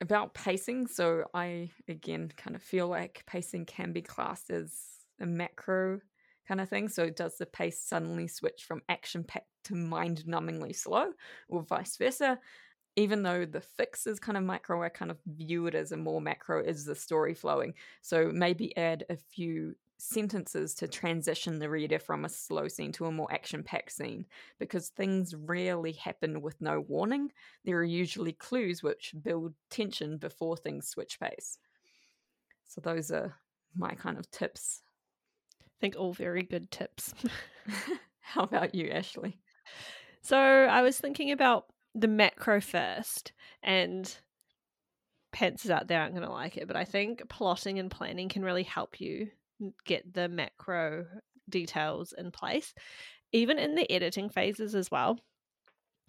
about 0.00 0.34
pacing 0.34 0.86
so 0.86 1.24
i 1.34 1.70
again 1.88 2.30
kind 2.36 2.56
of 2.56 2.62
feel 2.62 2.88
like 2.88 3.22
pacing 3.26 3.64
can 3.64 3.92
be 3.92 4.02
classed 4.02 4.50
as 4.50 4.72
a 5.20 5.26
macro 5.26 6.00
kind 6.46 6.60
of 6.60 6.68
thing 6.68 6.88
so 6.88 7.08
does 7.08 7.38
the 7.38 7.46
pace 7.46 7.80
suddenly 7.80 8.26
switch 8.26 8.64
from 8.64 8.82
action 8.88 9.24
packed 9.24 9.46
to 9.62 9.74
mind 9.74 10.24
numbingly 10.26 10.74
slow 10.74 11.06
or 11.48 11.62
vice 11.62 11.96
versa 11.96 12.38
even 12.96 13.22
though 13.22 13.44
the 13.44 13.60
fix 13.60 14.06
is 14.06 14.20
kind 14.20 14.38
of 14.38 14.44
micro, 14.44 14.82
I 14.82 14.88
kind 14.88 15.10
of 15.10 15.18
view 15.26 15.66
it 15.66 15.74
as 15.74 15.92
a 15.92 15.96
more 15.96 16.20
macro 16.20 16.62
is 16.62 16.84
the 16.84 16.94
story 16.94 17.34
flowing. 17.34 17.74
So 18.02 18.30
maybe 18.32 18.76
add 18.76 19.04
a 19.10 19.16
few 19.16 19.74
sentences 19.98 20.74
to 20.74 20.88
transition 20.88 21.58
the 21.58 21.70
reader 21.70 21.98
from 21.98 22.24
a 22.24 22.28
slow 22.28 22.68
scene 22.68 22.92
to 22.92 23.06
a 23.06 23.12
more 23.12 23.32
action 23.32 23.62
packed 23.62 23.92
scene 23.92 24.26
because 24.58 24.88
things 24.88 25.34
rarely 25.34 25.92
happen 25.92 26.42
with 26.42 26.60
no 26.60 26.80
warning. 26.80 27.30
There 27.64 27.76
are 27.78 27.84
usually 27.84 28.32
clues 28.32 28.82
which 28.82 29.14
build 29.22 29.54
tension 29.70 30.18
before 30.18 30.56
things 30.56 30.88
switch 30.88 31.18
pace. 31.20 31.58
So, 32.66 32.80
those 32.80 33.10
are 33.10 33.34
my 33.76 33.94
kind 33.94 34.18
of 34.18 34.30
tips. 34.30 34.82
I 35.60 35.70
think 35.80 35.96
all 35.96 36.12
very 36.12 36.42
good 36.42 36.70
tips. 36.70 37.14
How 38.20 38.42
about 38.42 38.74
you, 38.74 38.90
Ashley? 38.90 39.38
So, 40.22 40.38
I 40.38 40.82
was 40.82 40.98
thinking 40.98 41.30
about 41.30 41.66
the 41.94 42.08
macro 42.08 42.60
first 42.60 43.32
and 43.62 44.14
pantsers 45.34 45.70
out 45.70 45.88
there 45.88 46.00
aren't 46.00 46.14
going 46.14 46.26
to 46.26 46.32
like 46.32 46.56
it, 46.56 46.66
but 46.66 46.76
I 46.76 46.84
think 46.84 47.28
plotting 47.28 47.78
and 47.78 47.90
planning 47.90 48.28
can 48.28 48.44
really 48.44 48.62
help 48.62 49.00
you 49.00 49.30
get 49.84 50.12
the 50.12 50.28
macro 50.28 51.06
details 51.48 52.14
in 52.16 52.30
place, 52.30 52.74
even 53.32 53.58
in 53.58 53.74
the 53.74 53.90
editing 53.90 54.28
phases 54.28 54.74
as 54.74 54.90
well. 54.90 55.18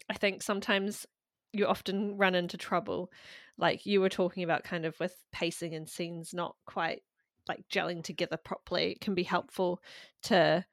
I 0.09 0.13
think 0.15 0.43
sometimes 0.43 1.05
you 1.53 1.67
often 1.67 2.17
run 2.17 2.35
into 2.35 2.57
trouble, 2.57 3.11
like 3.57 3.85
you 3.85 4.01
were 4.01 4.09
talking 4.09 4.43
about, 4.43 4.63
kind 4.63 4.85
of 4.85 4.99
with 4.99 5.15
pacing 5.31 5.73
and 5.73 5.89
scenes 5.89 6.33
not 6.33 6.55
quite 6.65 7.01
like 7.47 7.63
gelling 7.71 8.03
together 8.03 8.37
properly. 8.37 8.91
It 8.91 9.01
can 9.01 9.15
be 9.15 9.23
helpful 9.23 9.81
to 10.23 10.65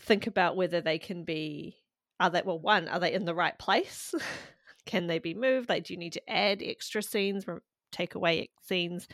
think 0.00 0.26
about 0.26 0.56
whether 0.56 0.80
they 0.80 0.98
can 0.98 1.24
be 1.24 1.76
are 2.18 2.30
they 2.30 2.42
well 2.44 2.58
one 2.58 2.88
are 2.88 3.00
they 3.00 3.12
in 3.12 3.24
the 3.24 3.34
right 3.34 3.58
place 3.58 4.14
can 4.86 5.06
they 5.06 5.18
be 5.18 5.34
moved 5.34 5.68
like 5.68 5.84
do 5.84 5.92
you 5.92 5.98
need 5.98 6.14
to 6.14 6.30
add 6.30 6.62
extra 6.62 7.02
scenes 7.02 7.44
take 7.92 8.14
away 8.14 8.48
scenes 8.62 9.06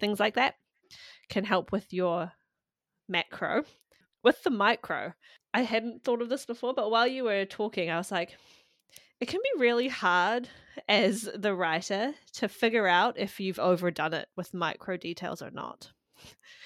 things 0.00 0.18
like 0.18 0.34
that 0.34 0.54
can 1.28 1.44
help 1.44 1.72
with 1.72 1.92
your 1.92 2.32
macro. 3.08 3.64
With 4.22 4.42
the 4.44 4.50
micro, 4.50 5.14
I 5.52 5.62
hadn't 5.62 6.04
thought 6.04 6.22
of 6.22 6.28
this 6.28 6.46
before, 6.46 6.74
but 6.74 6.90
while 6.90 7.08
you 7.08 7.24
were 7.24 7.44
talking, 7.44 7.90
I 7.90 7.96
was 7.96 8.12
like, 8.12 8.36
it 9.20 9.26
can 9.26 9.40
be 9.42 9.60
really 9.60 9.88
hard 9.88 10.48
as 10.88 11.28
the 11.34 11.54
writer 11.54 12.14
to 12.34 12.48
figure 12.48 12.86
out 12.86 13.18
if 13.18 13.40
you've 13.40 13.58
overdone 13.58 14.14
it 14.14 14.28
with 14.36 14.54
micro 14.54 14.96
details 14.96 15.42
or 15.42 15.50
not. 15.50 15.92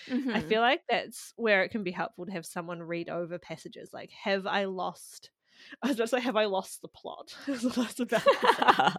Mm-hmm. 0.09 0.31
I 0.31 0.41
feel 0.41 0.61
like 0.61 0.83
that's 0.89 1.33
where 1.37 1.63
it 1.63 1.71
can 1.71 1.83
be 1.83 1.91
helpful 1.91 2.27
to 2.27 2.33
have 2.33 2.47
someone 2.47 2.83
read 2.83 3.09
over 3.09 3.39
passages. 3.39 3.91
Like, 3.93 4.11
have 4.11 4.47
I 4.47 4.67
lost? 4.67 5.31
I 5.83 5.89
was 5.89 5.97
about 5.97 6.05
to 6.05 6.09
say, 6.09 6.21
have 6.21 6.37
I 6.37 6.45
lost 6.45 6.83
the 6.83 6.89
plot? 6.89 7.37
that's 7.47 8.01
about. 8.01 8.97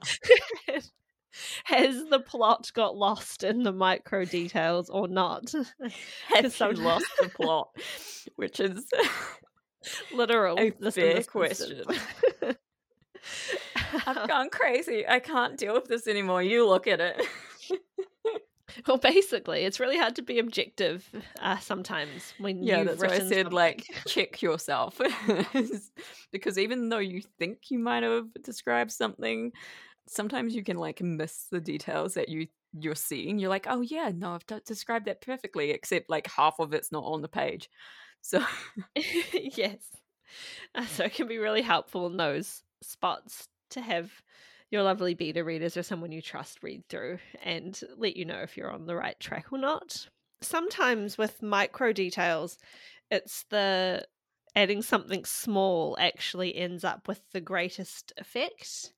has 1.66 2.06
the 2.10 2.20
plot 2.20 2.72
got 2.74 2.96
lost 2.96 3.44
in 3.44 3.64
the 3.64 3.72
micro 3.72 4.26
details 4.26 4.90
or 4.90 5.08
not? 5.08 5.54
Has 6.34 6.56
some 6.56 6.76
lost 6.76 7.08
the 7.22 7.30
plot? 7.30 7.70
Which 8.36 8.60
is 8.60 8.86
literal. 10.14 10.58
A 10.60 10.92
fair 10.92 11.24
question. 11.24 11.84
I've 14.06 14.28
gone 14.28 14.50
crazy. 14.50 15.08
I 15.08 15.20
can't 15.20 15.58
deal 15.58 15.74
with 15.74 15.86
this 15.86 16.08
anymore. 16.08 16.44
You 16.44 16.68
look 16.68 16.88
at 16.88 17.00
it. 17.00 17.22
well, 18.88 18.98
basically, 18.98 19.64
it's 19.64 19.80
really 19.80 19.98
hard 19.98 20.16
to 20.18 20.22
be 20.22 20.40
objective 20.40 21.10
uh, 21.40 21.58
sometimes 21.58 22.34
when 22.38 22.64
yeah, 22.64 22.84
that's 22.84 23.02
why 23.02 23.08
I 23.08 23.20
said 23.20 23.28
something. 23.28 23.52
like 23.52 23.86
check 24.06 24.42
yourself 24.42 25.00
because 26.32 26.58
even 26.58 26.90
though 26.90 26.98
you 27.00 27.22
think 27.40 27.70
you 27.70 27.80
might 27.80 28.04
have 28.04 28.28
described 28.44 28.92
something 28.92 29.52
sometimes 30.08 30.56
you 30.56 30.64
can 30.64 30.78
like 30.78 31.02
miss 31.02 31.46
the 31.52 31.60
details 31.62 32.16
that 32.16 32.30
you 32.30 32.48
you're 32.74 32.96
seeing. 32.96 33.40
You're 33.40 33.50
like, 33.50 33.68
oh 33.70 33.82
yeah, 33.82 34.12
no, 34.14 34.34
I've 34.34 34.64
described 34.64 35.06
that 35.06 35.22
perfectly, 35.22 35.72
except 35.72 36.10
like 36.10 36.28
half 36.28 36.60
of 36.60 36.74
it's 36.74 36.92
not 36.92 37.04
on 37.04 37.22
the 37.22 37.28
page. 37.28 37.70
So 38.22 38.44
yes, 38.96 39.80
uh, 40.76 40.86
so 40.86 41.06
it 41.06 41.14
can 41.14 41.28
be 41.28 41.38
really 41.38 41.62
helpful 41.62 42.08
in 42.08 42.18
those 42.18 42.64
spots 42.82 43.48
to 43.72 43.82
have 43.82 44.12
your 44.70 44.84
lovely 44.84 45.14
beta 45.14 45.44
readers 45.44 45.78
or 45.78 45.84
someone 45.84 46.12
you 46.12 46.22
trust 46.22 46.62
read 46.62 46.84
through 46.90 47.20
and 47.44 47.80
let 47.98 48.18
you 48.18 48.26
know 48.26 48.40
if 48.40 48.58
you're 48.58 48.72
on 48.72 48.86
the 48.86 48.96
right 48.96 49.20
track 49.20 49.48
or 49.52 49.58
not. 49.58 50.08
Sometimes 50.42 51.18
with 51.18 51.42
micro 51.42 51.94
details, 51.94 52.58
it's 53.10 53.46
the 53.50 54.06
adding 54.56 54.82
something 54.82 55.24
small 55.24 55.96
actually 56.00 56.56
ends 56.56 56.84
up 56.84 57.08
with 57.08 57.22
the 57.32 57.42
greatest 57.42 58.12
effect. 58.18 58.92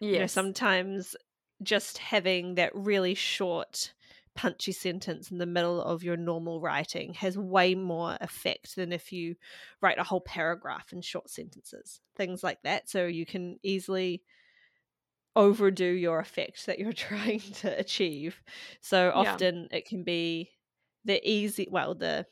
Yes. 0.00 0.12
You 0.12 0.18
know, 0.20 0.26
sometimes 0.26 1.16
just 1.62 1.98
having 1.98 2.54
that 2.54 2.74
really 2.74 3.14
short, 3.14 3.92
punchy 4.34 4.72
sentence 4.72 5.30
in 5.30 5.38
the 5.38 5.46
middle 5.46 5.82
of 5.82 6.04
your 6.04 6.16
normal 6.16 6.60
writing 6.60 7.14
has 7.14 7.36
way 7.36 7.74
more 7.74 8.16
effect 8.20 8.76
than 8.76 8.92
if 8.92 9.12
you 9.12 9.34
write 9.82 9.98
a 9.98 10.04
whole 10.04 10.20
paragraph 10.20 10.92
in 10.92 11.00
short 11.00 11.28
sentences, 11.28 12.00
things 12.16 12.44
like 12.44 12.62
that. 12.62 12.88
So 12.88 13.06
you 13.06 13.26
can 13.26 13.58
easily 13.62 14.22
overdo 15.34 15.84
your 15.84 16.20
effect 16.20 16.66
that 16.66 16.78
you're 16.78 16.92
trying 17.10 17.40
to 17.40 17.78
achieve. 17.78 18.42
So 18.80 19.10
often 19.14 19.68
yeah. 19.70 19.78
it 19.78 19.86
can 19.86 20.04
be 20.04 20.50
the 21.04 21.20
easy, 21.28 21.66
well, 21.70 21.94
the 21.94 22.26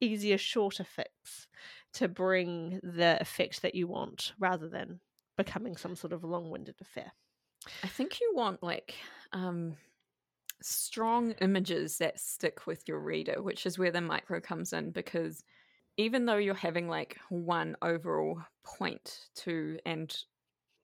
easier, 0.00 0.38
shorter 0.38 0.84
fix 0.84 1.48
to 1.94 2.08
bring 2.08 2.80
the 2.82 3.18
effect 3.20 3.62
that 3.62 3.74
you 3.74 3.88
want 3.88 4.32
rather 4.38 4.68
than 4.68 5.00
becoming 5.38 5.76
some 5.76 5.96
sort 5.96 6.12
of 6.12 6.22
long-winded 6.22 6.74
affair. 6.82 7.10
I 7.82 7.86
think 7.88 8.20
you 8.20 8.32
want 8.34 8.62
like 8.62 8.94
um 9.32 9.76
strong 10.60 11.32
images 11.40 11.98
that 11.98 12.20
stick 12.20 12.66
with 12.66 12.82
your 12.86 13.00
reader, 13.00 13.42
which 13.42 13.64
is 13.64 13.78
where 13.78 13.92
the 13.92 14.00
micro 14.00 14.40
comes 14.40 14.72
in 14.72 14.90
because 14.90 15.42
even 15.96 16.26
though 16.26 16.36
you're 16.36 16.54
having 16.54 16.88
like 16.88 17.16
one 17.30 17.76
overall 17.80 18.40
point 18.64 19.20
to 19.36 19.78
and 19.86 20.14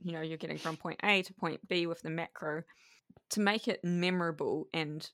you 0.02 0.12
know 0.12 0.22
you're 0.22 0.38
getting 0.38 0.58
from 0.58 0.76
point 0.76 1.00
A 1.02 1.22
to 1.22 1.34
point 1.34 1.60
B 1.68 1.86
with 1.86 2.00
the 2.02 2.10
macro 2.10 2.62
to 3.30 3.40
make 3.40 3.68
it 3.68 3.84
memorable 3.84 4.68
and 4.72 5.08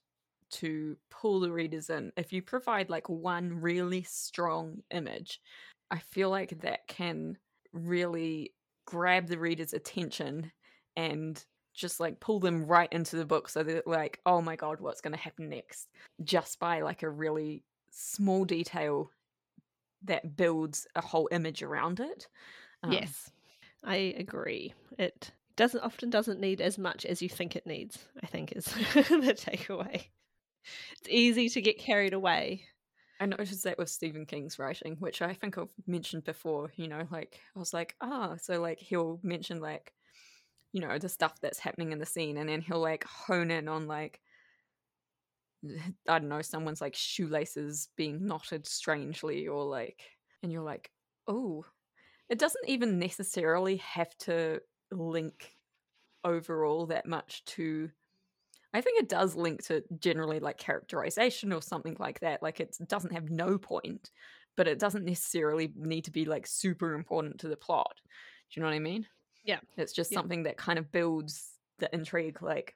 to 0.51 0.97
pull 1.09 1.39
the 1.39 1.51
readers 1.51 1.89
in 1.89 2.11
if 2.17 2.33
you 2.33 2.41
provide 2.41 2.89
like 2.89 3.07
one 3.07 3.61
really 3.61 4.03
strong 4.03 4.79
image 4.91 5.39
i 5.89 5.97
feel 5.97 6.29
like 6.29 6.59
that 6.61 6.85
can 6.87 7.37
really 7.71 8.53
grab 8.91 9.27
the 9.27 9.39
reader's 9.39 9.73
attention 9.73 10.51
and 10.97 11.45
just 11.73 12.01
like 12.01 12.19
pull 12.19 12.41
them 12.41 12.65
right 12.65 12.91
into 12.91 13.15
the 13.15 13.25
book 13.25 13.47
so 13.47 13.63
they're 13.63 13.81
like 13.85 14.19
oh 14.25 14.41
my 14.41 14.57
god 14.57 14.81
what's 14.81 14.99
going 14.99 15.13
to 15.13 15.19
happen 15.19 15.49
next? 15.49 15.87
Just 16.21 16.59
by 16.59 16.81
like 16.81 17.01
a 17.01 17.09
really 17.09 17.63
small 17.91 18.43
detail 18.43 19.09
that 20.03 20.35
builds 20.35 20.85
a 20.95 21.01
whole 21.01 21.29
image 21.31 21.63
around 21.63 22.01
it. 22.01 22.27
Um, 22.83 22.91
yes 22.91 23.31
i 23.83 23.95
agree. 24.17 24.73
It 24.99 25.31
doesn't 25.55 25.81
often 25.81 26.09
doesn't 26.09 26.41
need 26.41 26.59
as 26.59 26.77
much 26.77 27.05
as 27.05 27.21
you 27.21 27.29
think 27.29 27.55
it 27.55 27.67
needs 27.67 27.97
i 28.23 28.25
think 28.25 28.51
is 28.51 28.65
the 28.93 29.35
takeaway. 29.37 30.05
It's 30.99 31.09
easy 31.09 31.49
to 31.49 31.61
get 31.61 31.79
carried 31.79 32.13
away 32.13 32.65
I 33.21 33.27
noticed 33.27 33.63
that 33.65 33.77
with 33.77 33.89
Stephen 33.89 34.25
King's 34.25 34.57
writing, 34.57 34.95
which 34.97 35.21
I 35.21 35.35
think 35.35 35.55
I've 35.55 35.69
mentioned 35.85 36.23
before. 36.23 36.71
You 36.75 36.87
know, 36.87 37.07
like 37.11 37.39
I 37.55 37.59
was 37.59 37.71
like, 37.71 37.95
ah, 38.01 38.31
oh. 38.31 38.37
so 38.41 38.59
like 38.59 38.79
he'll 38.79 39.19
mention 39.21 39.59
like, 39.59 39.93
you 40.73 40.81
know, 40.81 40.97
the 40.97 41.07
stuff 41.07 41.39
that's 41.39 41.59
happening 41.59 41.91
in 41.91 41.99
the 41.99 42.05
scene, 42.05 42.37
and 42.37 42.49
then 42.49 42.61
he'll 42.61 42.81
like 42.81 43.03
hone 43.03 43.51
in 43.51 43.67
on 43.67 43.87
like, 43.87 44.19
I 46.09 46.17
don't 46.17 46.29
know, 46.29 46.41
someone's 46.41 46.81
like 46.81 46.95
shoelaces 46.95 47.89
being 47.95 48.25
knotted 48.25 48.65
strangely, 48.65 49.47
or 49.47 49.65
like, 49.65 50.01
and 50.41 50.51
you're 50.51 50.63
like, 50.63 50.89
oh, 51.27 51.63
it 52.27 52.39
doesn't 52.39 52.67
even 52.67 52.97
necessarily 52.97 53.77
have 53.77 54.17
to 54.19 54.61
link 54.91 55.55
overall 56.23 56.87
that 56.87 57.05
much 57.05 57.45
to 57.45 57.91
I 58.73 58.81
think 58.81 59.01
it 59.01 59.09
does 59.09 59.35
link 59.35 59.63
to 59.65 59.83
generally 59.99 60.39
like 60.39 60.57
characterization 60.57 61.51
or 61.51 61.61
something 61.61 61.97
like 61.99 62.19
that. 62.21 62.41
Like 62.41 62.59
it 62.59 62.77
doesn't 62.87 63.13
have 63.13 63.29
no 63.29 63.57
point, 63.57 64.11
but 64.55 64.67
it 64.67 64.79
doesn't 64.79 65.05
necessarily 65.05 65.71
need 65.75 66.05
to 66.05 66.11
be 66.11 66.25
like 66.25 66.47
super 66.47 66.93
important 66.93 67.39
to 67.39 67.47
the 67.47 67.57
plot. 67.57 67.95
Do 67.97 68.59
you 68.59 68.61
know 68.61 68.69
what 68.69 68.75
I 68.75 68.79
mean? 68.79 69.05
Yeah. 69.43 69.59
It's 69.77 69.93
just 69.93 70.11
yeah. 70.11 70.19
something 70.19 70.43
that 70.43 70.57
kind 70.57 70.79
of 70.79 70.91
builds 70.91 71.49
the 71.79 71.93
intrigue. 71.93 72.41
Like, 72.41 72.75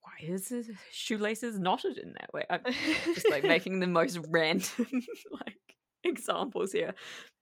why 0.00 0.26
is 0.26 0.48
his 0.48 0.70
shoelaces 0.90 1.58
knotted 1.58 1.98
in 1.98 2.12
that 2.12 2.32
way? 2.32 2.44
I'm 2.48 2.60
just 3.14 3.30
like 3.30 3.44
making 3.44 3.80
the 3.80 3.86
most 3.86 4.18
random 4.28 4.86
like 5.30 5.76
examples 6.04 6.72
here, 6.72 6.94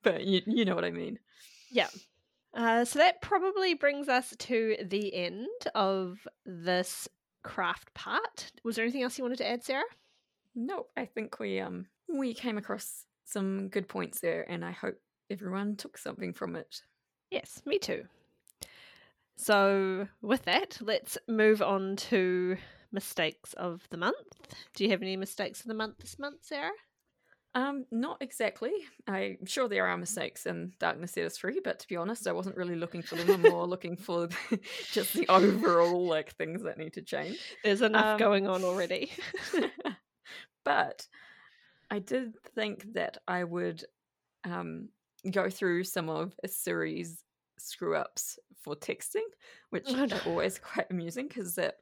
but 0.03 0.25
you 0.25 0.43
you 0.47 0.65
know 0.65 0.75
what 0.75 0.85
I 0.85 0.91
mean. 0.91 1.19
Yeah. 1.71 1.89
Uh, 2.55 2.85
so 2.85 2.99
that 2.99 3.23
probably 3.23 3.75
brings 3.75 4.09
us 4.09 4.35
to 4.39 4.77
the 4.85 5.15
end 5.15 5.49
of 5.75 6.19
this 6.45 7.09
craft 7.43 7.93
part. 7.95 8.51
Was 8.65 8.77
there 8.77 8.85
anything 8.85 9.03
else 9.03 9.19
you 9.19 9.25
wanted 9.25 9.39
to 9.39 9.49
add, 9.49 9.65
Sarah? 9.65 9.83
No, 10.55 10.87
I 10.97 11.07
think 11.07 11.39
we 11.39 11.61
um 11.61 11.87
we 12.09 12.35
came 12.35 12.59
across 12.59 13.07
some 13.25 13.69
good 13.69 13.89
points 13.89 14.21
there, 14.21 14.45
and 14.51 14.65
I 14.65 14.73
hope 14.73 14.97
everyone 15.31 15.77
took 15.77 15.97
something 15.97 16.33
from 16.33 16.57
it. 16.57 16.83
Yes, 17.31 17.63
me 17.65 17.79
too. 17.79 18.05
So, 19.37 20.07
with 20.21 20.45
that, 20.45 20.79
let's 20.81 21.17
move 21.27 21.63
on 21.63 21.97
to 21.97 22.57
mistakes 22.93 23.55
of 23.55 23.87
the 23.91 23.97
month. 23.97 24.15
Do 24.75 24.85
you 24.85 24.91
have 24.91 25.03
any 25.03 25.17
mistakes 25.17 25.61
of 25.61 25.67
the 25.67 25.75
month 25.75 25.99
this 25.99 26.19
month, 26.19 26.41
Sarah? 26.43 26.71
Um, 27.55 27.85
not 27.91 28.23
exactly. 28.23 28.73
I'm 29.07 29.45
sure 29.45 29.69
there 29.69 29.87
are 29.87 29.99
mistakes 29.99 30.47
in 30.47 30.73
Darkness 30.79 31.37
Free, 31.37 31.61
but 31.63 31.79
to 31.81 31.89
be 31.89 31.97
honest, 31.97 32.27
I 32.27 32.33
wasn't 32.33 32.57
really 32.57 32.77
looking 32.77 33.03
for 33.03 33.17
them. 33.17 33.31
I'm 33.31 33.43
more 33.43 33.67
looking 33.67 33.97
for 33.97 34.29
just 34.91 35.13
the 35.13 35.29
overall 35.29 36.07
like 36.07 36.33
things 36.37 36.63
that 36.63 36.79
need 36.79 36.95
to 36.95 37.03
change. 37.03 37.59
There's 37.63 37.83
enough 37.83 38.07
Um, 38.07 38.17
going 38.17 38.47
on 38.47 38.65
already. 38.65 39.13
but 40.65 41.07
I 41.91 42.01
did 42.01 42.37
think 42.55 42.95
that 42.95 43.19
I 43.29 43.45
would 43.45 43.85
um, 44.45 44.91
go 45.31 45.51
through 45.51 45.85
some 45.85 46.09
of 46.11 46.39
a 46.45 46.49
Siri's 46.49 47.25
screw 47.59 47.97
ups 47.97 48.39
for 48.55 48.77
texting, 48.77 49.27
which 49.71 49.97
Oh, 49.97 50.07
are 50.11 50.21
always 50.27 50.59
quite 50.59 50.91
amusing 50.91 51.29
because 51.29 51.57
that. 51.57 51.79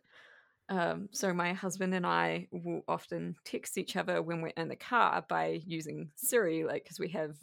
Um, 0.70 1.09
so 1.11 1.35
my 1.35 1.52
husband 1.52 1.94
and 1.94 2.06
I 2.06 2.46
will 2.52 2.83
often 2.87 3.35
text 3.44 3.76
each 3.76 3.96
other 3.96 4.22
when 4.22 4.40
we're 4.40 4.52
in 4.56 4.68
the 4.68 4.76
car 4.76 5.24
by 5.28 5.61
using 5.66 6.11
Siri, 6.14 6.64
like 6.64 6.85
because 6.85 7.00
we 7.00 7.09
have 7.09 7.37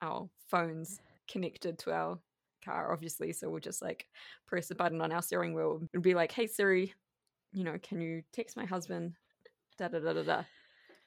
our 0.00 0.28
phones 0.48 1.00
connected 1.28 1.78
to 1.80 1.92
our 1.92 2.18
car, 2.64 2.90
obviously. 2.90 3.32
So 3.34 3.50
we'll 3.50 3.60
just 3.60 3.82
like 3.82 4.06
press 4.46 4.70
a 4.70 4.74
button 4.74 5.02
on 5.02 5.12
our 5.12 5.20
steering 5.20 5.52
wheel 5.52 5.82
and 5.92 6.02
be 6.02 6.14
like, 6.14 6.32
"Hey 6.32 6.46
Siri, 6.46 6.94
you 7.52 7.64
know, 7.64 7.76
can 7.82 8.00
you 8.00 8.22
text 8.32 8.56
my 8.56 8.64
husband?" 8.64 9.12
Da 9.76 9.88
da 9.88 9.98
da 9.98 10.14
da 10.14 10.22
da, 10.22 10.42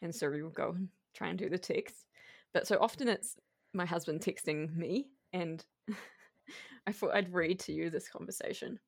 and 0.03 0.13
Siri 0.13 0.43
will 0.43 0.51
go 0.51 0.71
and 0.71 0.89
try 1.15 1.29
and 1.29 1.39
do 1.39 1.49
the 1.49 1.57
text. 1.57 2.05
But 2.53 2.67
so 2.67 2.77
often 2.79 3.07
it's 3.07 3.35
my 3.73 3.85
husband 3.85 4.21
texting 4.21 4.75
me, 4.75 5.07
and 5.33 5.65
I 6.87 6.91
thought 6.91 7.15
I'd 7.15 7.33
read 7.33 7.59
to 7.61 7.73
you 7.73 7.89
this 7.89 8.09
conversation. 8.09 8.79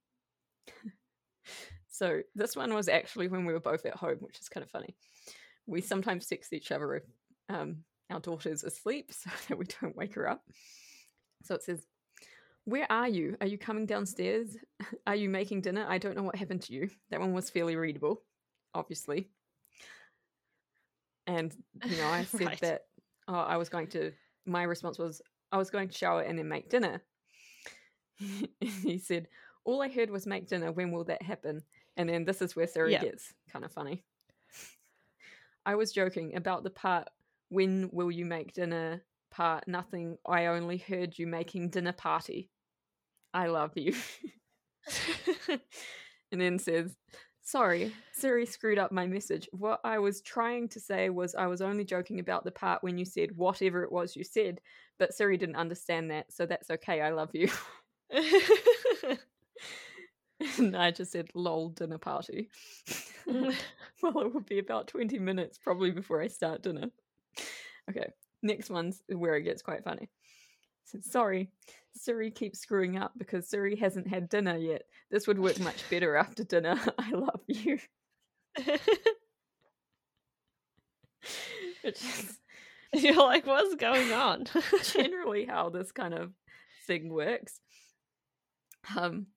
so 2.00 2.22
this 2.34 2.56
one 2.56 2.74
was 2.74 2.88
actually 2.88 3.28
when 3.28 3.44
we 3.44 3.52
were 3.52 3.60
both 3.60 3.86
at 3.86 3.94
home, 3.98 4.20
which 4.22 4.40
is 4.40 4.48
kind 4.48 4.64
of 4.64 4.72
funny. 4.72 4.96
We 5.68 5.82
sometimes 5.82 6.28
text 6.28 6.54
each 6.54 6.72
other 6.72 6.96
if 6.96 7.04
um, 7.50 7.84
our 8.10 8.22
daughter's 8.22 8.64
asleep 8.64 9.12
so 9.12 9.30
that 9.50 9.58
we 9.58 9.66
don't 9.82 9.98
wake 9.98 10.16
her 10.16 10.30
up. 10.30 10.42
So 11.44 11.56
it 11.56 11.64
says, 11.64 11.86
Where 12.64 12.90
are 12.90 13.10
you? 13.10 13.36
Are 13.42 13.48
you 13.48 13.58
coming 13.58 13.86
downstairs? 13.86 14.56
Are 15.08 15.16
you 15.16 15.28
making 15.28 15.60
dinner? 15.60 15.86
I 15.90 15.98
don't 15.98 16.16
know 16.16 16.24
what 16.24 16.38
happened 16.38 16.62
to 16.64 16.74
you. 16.74 16.90
That 17.10 17.20
one 17.20 17.34
was 17.34 17.50
fairly 17.50 17.76
readable, 17.76 18.22
obviously. 18.74 19.30
And, 21.28 21.54
you 21.86 21.98
know, 21.98 22.08
I 22.08 22.24
said 22.32 22.46
Right. 22.48 22.62
that 22.62 22.84
oh, 23.28 23.34
I 23.34 23.58
was 23.58 23.68
going 23.68 23.88
to, 23.88 24.14
my 24.46 24.64
response 24.64 24.98
was, 24.98 25.22
I 25.52 25.58
was 25.58 25.70
going 25.70 25.90
to 25.90 25.98
shower 25.98 26.22
and 26.22 26.40
then 26.40 26.48
make 26.48 26.70
dinner. 26.70 27.02
he 28.62 29.00
said, 29.00 29.28
All 29.66 29.82
I 29.82 29.90
heard 29.90 30.10
was 30.10 30.26
make 30.26 30.48
dinner. 30.48 30.72
When 30.72 30.94
will 30.94 31.04
that 31.04 31.22
happen? 31.22 31.62
And 32.00 32.08
then 32.08 32.24
this 32.24 32.42
is 32.42 32.56
where 32.56 32.66
Sarah 32.66 32.90
Yeah. 32.90 33.02
gets 33.02 33.34
kind 33.52 33.66
of 33.66 33.74
funny. 33.74 34.06
I 35.66 35.76
was 35.76 35.92
joking 35.92 36.38
about 36.38 36.64
the 36.64 36.70
part, 36.70 37.10
when 37.50 37.90
will 37.92 38.10
you 38.10 38.24
make 38.26 38.54
dinner 38.54 39.04
part, 39.32 39.68
nothing. 39.68 40.18
I 40.26 40.46
only 40.46 40.78
heard 40.78 41.20
you 41.20 41.28
making 41.28 41.72
dinner 41.72 41.92
party. 41.92 42.50
I 43.34 43.48
love 43.48 43.74
you. 43.76 43.94
and 46.32 46.40
then 46.40 46.58
says, 46.58 46.96
Sorry, 47.42 47.94
Siri 48.14 48.46
screwed 48.46 48.80
up 48.80 48.94
my 48.94 49.08
message. 49.08 49.50
What 49.52 49.82
I 49.84 50.00
was 50.00 50.22
trying 50.22 50.70
to 50.70 50.80
say 50.80 51.10
was 51.10 51.36
I 51.36 51.48
was 51.48 51.62
only 51.62 51.84
joking 51.84 52.20
about 52.20 52.46
the 52.46 52.52
part 52.52 52.82
when 52.82 52.98
you 52.98 53.04
said 53.04 53.36
whatever 53.36 53.84
it 53.84 53.92
was 53.92 54.16
you 54.16 54.24
said, 54.24 54.62
but 55.00 55.14
Siri 55.14 55.36
didn't 55.36 55.58
understand 55.58 56.12
that, 56.12 56.32
so 56.32 56.46
that's 56.46 56.70
okay. 56.70 57.02
I 57.02 57.10
love 57.12 57.32
you. 57.34 57.50
and 60.58 60.76
I 60.76 60.92
just 60.92 61.12
said, 61.12 61.30
lol, 61.34 61.70
dinner 61.70 61.98
party. 61.98 62.50
well, 63.28 64.20
it 64.20 64.34
would 64.34 64.46
be 64.46 64.60
about 64.60 64.88
20 64.88 65.20
minutes 65.20 65.58
probably 65.58 65.92
before 65.92 66.22
I 66.22 66.28
start 66.28 66.64
dinner. 66.64 66.90
Okay, 67.90 68.08
next 68.42 68.70
one's 68.70 69.02
where 69.08 69.36
it 69.36 69.44
gets 69.44 69.62
quite 69.62 69.84
funny. 69.84 70.10
Sorry, 71.02 71.50
Siri 71.94 72.32
keeps 72.32 72.60
screwing 72.60 72.98
up 72.98 73.12
because 73.18 73.48
Siri 73.50 73.76
hasn't 73.76 74.08
had 74.08 74.30
dinner 74.30 74.58
yet. 74.58 74.84
This 75.12 75.28
would 75.28 75.40
work 75.40 75.60
much 75.60 75.84
better 75.90 76.16
after 76.16 76.44
dinner. 76.44 76.80
I 76.98 77.12
love 77.12 77.42
you. 77.48 77.80
Which 81.84 82.04
is 82.04 82.40
You're 82.94 83.16
like, 83.16 83.46
what's 83.46 83.76
going 83.76 84.12
on? 84.12 84.46
generally 84.84 85.46
how 85.46 85.70
this 85.70 85.92
kind 85.92 86.14
of 86.14 86.32
thing 86.88 87.10
works. 87.10 87.60
Um, 88.96 89.28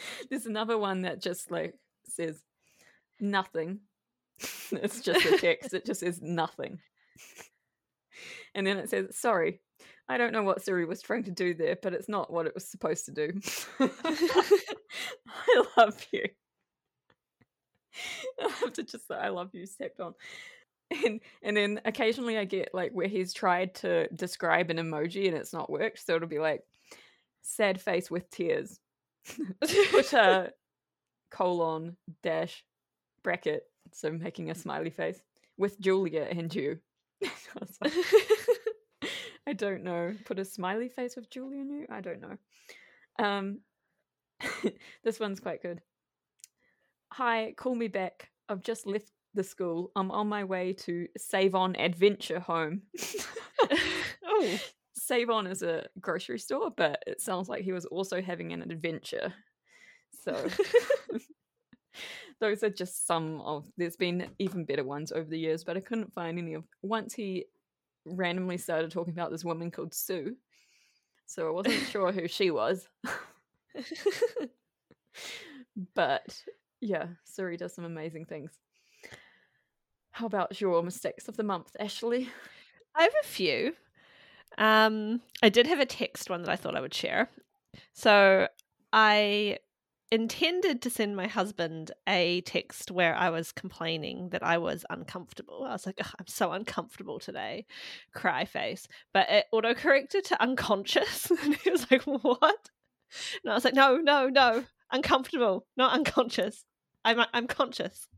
there's 0.30 0.46
another 0.46 0.78
one 0.78 1.02
that 1.02 1.22
just 1.22 1.50
like 1.50 1.74
says 2.08 2.42
nothing. 3.20 3.80
it's 4.72 5.00
just 5.00 5.26
a 5.26 5.38
text. 5.38 5.74
it 5.74 5.84
just 5.84 6.00
says 6.00 6.20
nothing. 6.22 6.78
And 8.54 8.66
then 8.66 8.78
it 8.78 8.90
says, 8.90 9.16
sorry, 9.16 9.60
I 10.08 10.18
don't 10.18 10.32
know 10.32 10.42
what 10.42 10.62
Siri 10.62 10.84
was 10.84 11.02
trying 11.02 11.24
to 11.24 11.30
do 11.30 11.54
there, 11.54 11.76
but 11.80 11.92
it's 11.92 12.08
not 12.08 12.32
what 12.32 12.46
it 12.46 12.54
was 12.54 12.66
supposed 12.66 13.04
to 13.06 13.12
do. 13.12 13.40
I 13.80 15.64
love 15.76 16.06
you. 16.12 16.24
I 18.42 18.48
have 18.60 18.72
to 18.74 18.82
just 18.82 19.06
say, 19.06 19.14
I 19.14 19.28
love 19.28 19.50
you, 19.52 19.66
stepped 19.66 20.00
on. 20.00 20.14
And 21.04 21.20
and 21.42 21.56
then 21.56 21.80
occasionally 21.84 22.38
I 22.38 22.44
get 22.44 22.70
like 22.72 22.92
where 22.92 23.08
he's 23.08 23.34
tried 23.34 23.74
to 23.76 24.08
describe 24.08 24.70
an 24.70 24.78
emoji 24.78 25.28
and 25.28 25.36
it's 25.36 25.52
not 25.52 25.70
worked. 25.70 26.04
So 26.04 26.16
it'll 26.16 26.28
be 26.28 26.38
like 26.38 26.62
sad 27.42 27.80
face 27.80 28.10
with 28.10 28.30
tears. 28.30 28.80
Put 29.90 30.12
a 30.12 30.52
colon 31.30 31.96
dash 32.22 32.64
bracket, 33.22 33.64
so 33.92 34.10
making 34.10 34.50
a 34.50 34.54
smiley 34.54 34.90
face 34.90 35.20
with 35.56 35.78
Julia 35.80 36.26
and 36.30 36.54
you. 36.54 36.78
I 37.24 37.30
like, 37.82 37.92
I 39.46 39.52
don't 39.52 39.82
know. 39.82 40.14
Put 40.24 40.38
a 40.38 40.44
smiley 40.44 40.88
face 40.88 41.16
with 41.16 41.30
Julia 41.30 41.60
and 41.60 41.70
you? 41.70 41.86
I 41.90 42.00
don't 42.00 42.20
know. 42.20 42.36
Um 43.18 43.60
this 45.02 45.18
one's 45.18 45.40
quite 45.40 45.62
good. 45.62 45.80
Hi, 47.12 47.54
call 47.56 47.74
me 47.74 47.88
back. 47.88 48.30
I've 48.48 48.62
just 48.62 48.86
left 48.86 49.10
the 49.34 49.42
school. 49.42 49.90
I'm 49.96 50.10
on 50.10 50.28
my 50.28 50.44
way 50.44 50.72
to 50.74 51.08
Save 51.16 51.54
On 51.54 51.74
Adventure 51.76 52.40
Home. 52.40 52.82
oh, 54.24 54.58
Save 55.08 55.30
On 55.30 55.46
is 55.46 55.62
a 55.62 55.86
grocery 56.00 56.38
store, 56.38 56.70
but 56.76 57.02
it 57.06 57.22
sounds 57.22 57.48
like 57.48 57.62
he 57.62 57.72
was 57.72 57.86
also 57.86 58.20
having 58.20 58.52
an 58.52 58.60
adventure. 58.60 59.32
So 60.22 60.46
those 62.40 62.62
are 62.62 62.68
just 62.68 63.06
some 63.06 63.40
of 63.40 63.64
there's 63.78 63.96
been 63.96 64.28
even 64.38 64.66
better 64.66 64.84
ones 64.84 65.10
over 65.10 65.28
the 65.28 65.38
years, 65.38 65.64
but 65.64 65.78
I 65.78 65.80
couldn't 65.80 66.12
find 66.12 66.38
any 66.38 66.52
of 66.52 66.64
once 66.82 67.14
he 67.14 67.46
randomly 68.04 68.58
started 68.58 68.90
talking 68.90 69.14
about 69.14 69.30
this 69.30 69.44
woman 69.44 69.70
called 69.70 69.94
Sue. 69.94 70.36
So 71.24 71.48
I 71.48 71.52
wasn't 71.52 71.86
sure 71.90 72.12
who 72.12 72.28
she 72.28 72.50
was. 72.50 72.86
But 75.94 76.42
yeah, 76.80 77.06
Siri 77.24 77.56
does 77.56 77.74
some 77.74 77.84
amazing 77.84 78.26
things. 78.26 78.58
How 80.10 80.26
about 80.26 80.60
your 80.60 80.82
mistakes 80.82 81.28
of 81.28 81.36
the 81.36 81.44
month, 81.44 81.74
Ashley? 81.80 82.28
I 82.94 83.04
have 83.04 83.12
a 83.22 83.26
few. 83.26 83.74
Um, 84.58 85.22
I 85.42 85.48
did 85.48 85.66
have 85.66 85.80
a 85.80 85.86
text 85.86 86.28
one 86.28 86.42
that 86.42 86.50
I 86.50 86.56
thought 86.56 86.76
I 86.76 86.80
would 86.80 86.92
share. 86.92 87.30
So 87.94 88.48
I 88.92 89.58
intended 90.10 90.80
to 90.82 90.90
send 90.90 91.14
my 91.16 91.26
husband 91.26 91.92
a 92.08 92.40
text 92.42 92.90
where 92.90 93.14
I 93.14 93.30
was 93.30 93.52
complaining 93.52 94.30
that 94.30 94.42
I 94.42 94.58
was 94.58 94.84
uncomfortable. 94.90 95.64
I 95.64 95.72
was 95.72 95.86
like, 95.86 95.96
"Ugh, 96.00 96.14
I'm 96.18 96.26
so 96.26 96.52
uncomfortable 96.52 97.18
today, 97.18 97.66
cry 98.14 98.44
face. 98.44 98.88
But 99.12 99.28
it 99.30 99.46
autocorrected 99.54 100.24
to 100.24 100.42
unconscious. 100.42 101.30
and 101.42 101.54
he 101.56 101.70
was 101.70 101.90
like, 101.90 102.02
What? 102.04 102.70
And 103.42 103.52
I 103.52 103.54
was 103.54 103.64
like, 103.64 103.74
No, 103.74 103.96
no, 103.98 104.28
no, 104.28 104.64
uncomfortable, 104.90 105.66
not 105.76 105.92
unconscious. 105.92 106.64
I'm 107.04 107.20
I'm 107.32 107.46
conscious. 107.46 108.08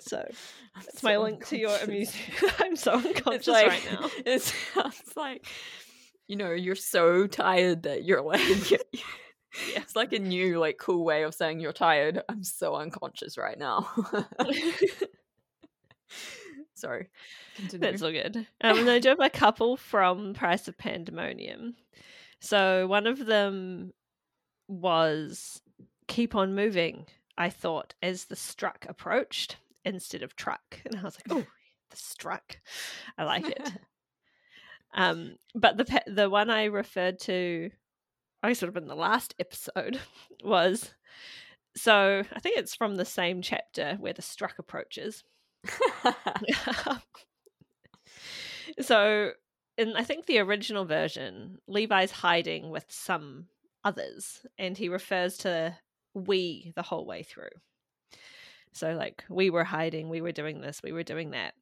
So 0.00 0.26
it's 0.88 1.02
my 1.02 1.16
link 1.16 1.46
to 1.48 1.58
your 1.58 1.76
amusement. 1.78 2.52
I'm 2.60 2.76
so 2.76 2.92
unconscious 2.94 3.48
right 3.48 3.88
now. 3.90 4.10
It 4.26 4.42
sounds 4.42 5.16
like 5.16 5.46
you 6.26 6.36
know 6.36 6.52
you're 6.52 6.74
so 6.74 7.26
tired 7.26 7.84
that 7.84 8.04
you're 8.04 8.22
like 8.22 8.40
it's 9.76 9.94
like 9.94 10.12
a 10.12 10.18
new 10.18 10.58
like 10.58 10.78
cool 10.78 11.04
way 11.04 11.22
of 11.22 11.34
saying 11.34 11.60
you're 11.60 11.72
tired. 11.72 12.22
I'm 12.28 12.42
so 12.42 12.74
unconscious 12.74 13.38
right 13.38 13.58
now. 13.58 13.88
Sorry. 16.74 17.08
Continue. 17.56 17.90
That's 17.90 18.02
all 18.02 18.10
good. 18.10 18.36
Um, 18.60 18.78
and 18.78 18.90
I 18.90 18.98
do 18.98 19.10
have 19.10 19.20
a 19.20 19.30
couple 19.30 19.76
from 19.76 20.34
Price 20.34 20.66
of 20.66 20.76
Pandemonium. 20.76 21.76
So 22.40 22.86
one 22.88 23.06
of 23.06 23.24
them 23.24 23.92
was 24.66 25.62
keep 26.08 26.34
on 26.34 26.54
moving, 26.54 27.06
I 27.38 27.48
thought, 27.48 27.94
as 28.02 28.24
the 28.24 28.36
struck 28.36 28.86
approached 28.88 29.56
instead 29.84 30.22
of 30.22 30.36
truck. 30.36 30.80
And 30.84 30.96
I 30.96 31.02
was 31.02 31.16
like, 31.16 31.26
oh, 31.30 31.46
the 31.90 31.96
struck. 31.96 32.58
I 33.18 33.24
like 33.24 33.48
it. 33.48 33.72
Um, 34.96 35.38
but 35.56 35.76
the 35.76 36.02
the 36.06 36.30
one 36.30 36.50
I 36.50 36.66
referred 36.66 37.18
to 37.22 37.70
I 38.44 38.52
sort 38.52 38.68
of 38.68 38.76
in 38.76 38.86
the 38.86 38.94
last 38.94 39.34
episode 39.40 39.98
was 40.44 40.94
so 41.76 42.22
I 42.32 42.38
think 42.38 42.58
it's 42.58 42.76
from 42.76 42.94
the 42.94 43.04
same 43.04 43.42
chapter 43.42 43.96
where 43.98 44.12
the 44.12 44.22
struck 44.22 44.58
approaches. 44.60 45.24
so 48.80 49.32
in 49.76 49.96
I 49.96 50.04
think 50.04 50.26
the 50.26 50.38
original 50.38 50.84
version, 50.84 51.58
Levi's 51.66 52.12
hiding 52.12 52.70
with 52.70 52.86
some 52.88 53.46
others, 53.82 54.46
and 54.58 54.76
he 54.76 54.88
refers 54.88 55.38
to 55.38 55.76
we 56.14 56.72
the 56.76 56.82
whole 56.82 57.06
way 57.06 57.22
through. 57.22 57.50
So 58.74 58.92
like 58.94 59.24
we 59.30 59.50
were 59.50 59.64
hiding, 59.64 60.08
we 60.08 60.20
were 60.20 60.32
doing 60.32 60.60
this, 60.60 60.80
we 60.82 60.92
were 60.92 61.02
doing 61.02 61.30
that. 61.30 61.54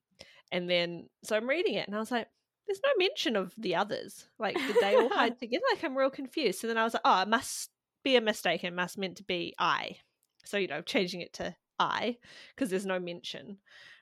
And 0.50 0.68
then 0.68 1.08
so 1.24 1.36
I'm 1.36 1.48
reading 1.48 1.74
it 1.74 1.86
and 1.86 1.94
I 1.94 2.00
was 2.00 2.10
like, 2.10 2.26
there's 2.66 2.80
no 2.84 2.90
mention 2.98 3.36
of 3.36 3.52
the 3.58 3.74
others. 3.76 4.28
Like, 4.38 4.56
did 4.56 4.76
they 4.80 4.96
all 4.96 5.08
hide 5.08 5.38
together? 5.40 5.62
Like 5.72 5.84
I'm 5.84 5.96
real 5.96 6.10
confused. 6.10 6.60
So 6.60 6.66
then 6.66 6.78
I 6.78 6.84
was 6.84 6.94
like, 6.94 7.02
oh, 7.04 7.22
it 7.22 7.28
must 7.28 7.70
be 8.02 8.16
a 8.16 8.20
mistake. 8.20 8.64
It 8.64 8.72
must 8.72 8.98
meant 8.98 9.16
to 9.18 9.24
be 9.24 9.54
I. 9.58 9.96
So, 10.44 10.56
you 10.56 10.68
know, 10.68 10.80
changing 10.82 11.20
it 11.20 11.34
to 11.34 11.54
I, 11.78 12.16
because 12.54 12.70
there's 12.70 12.86
no 12.86 12.98
mention 12.98 13.58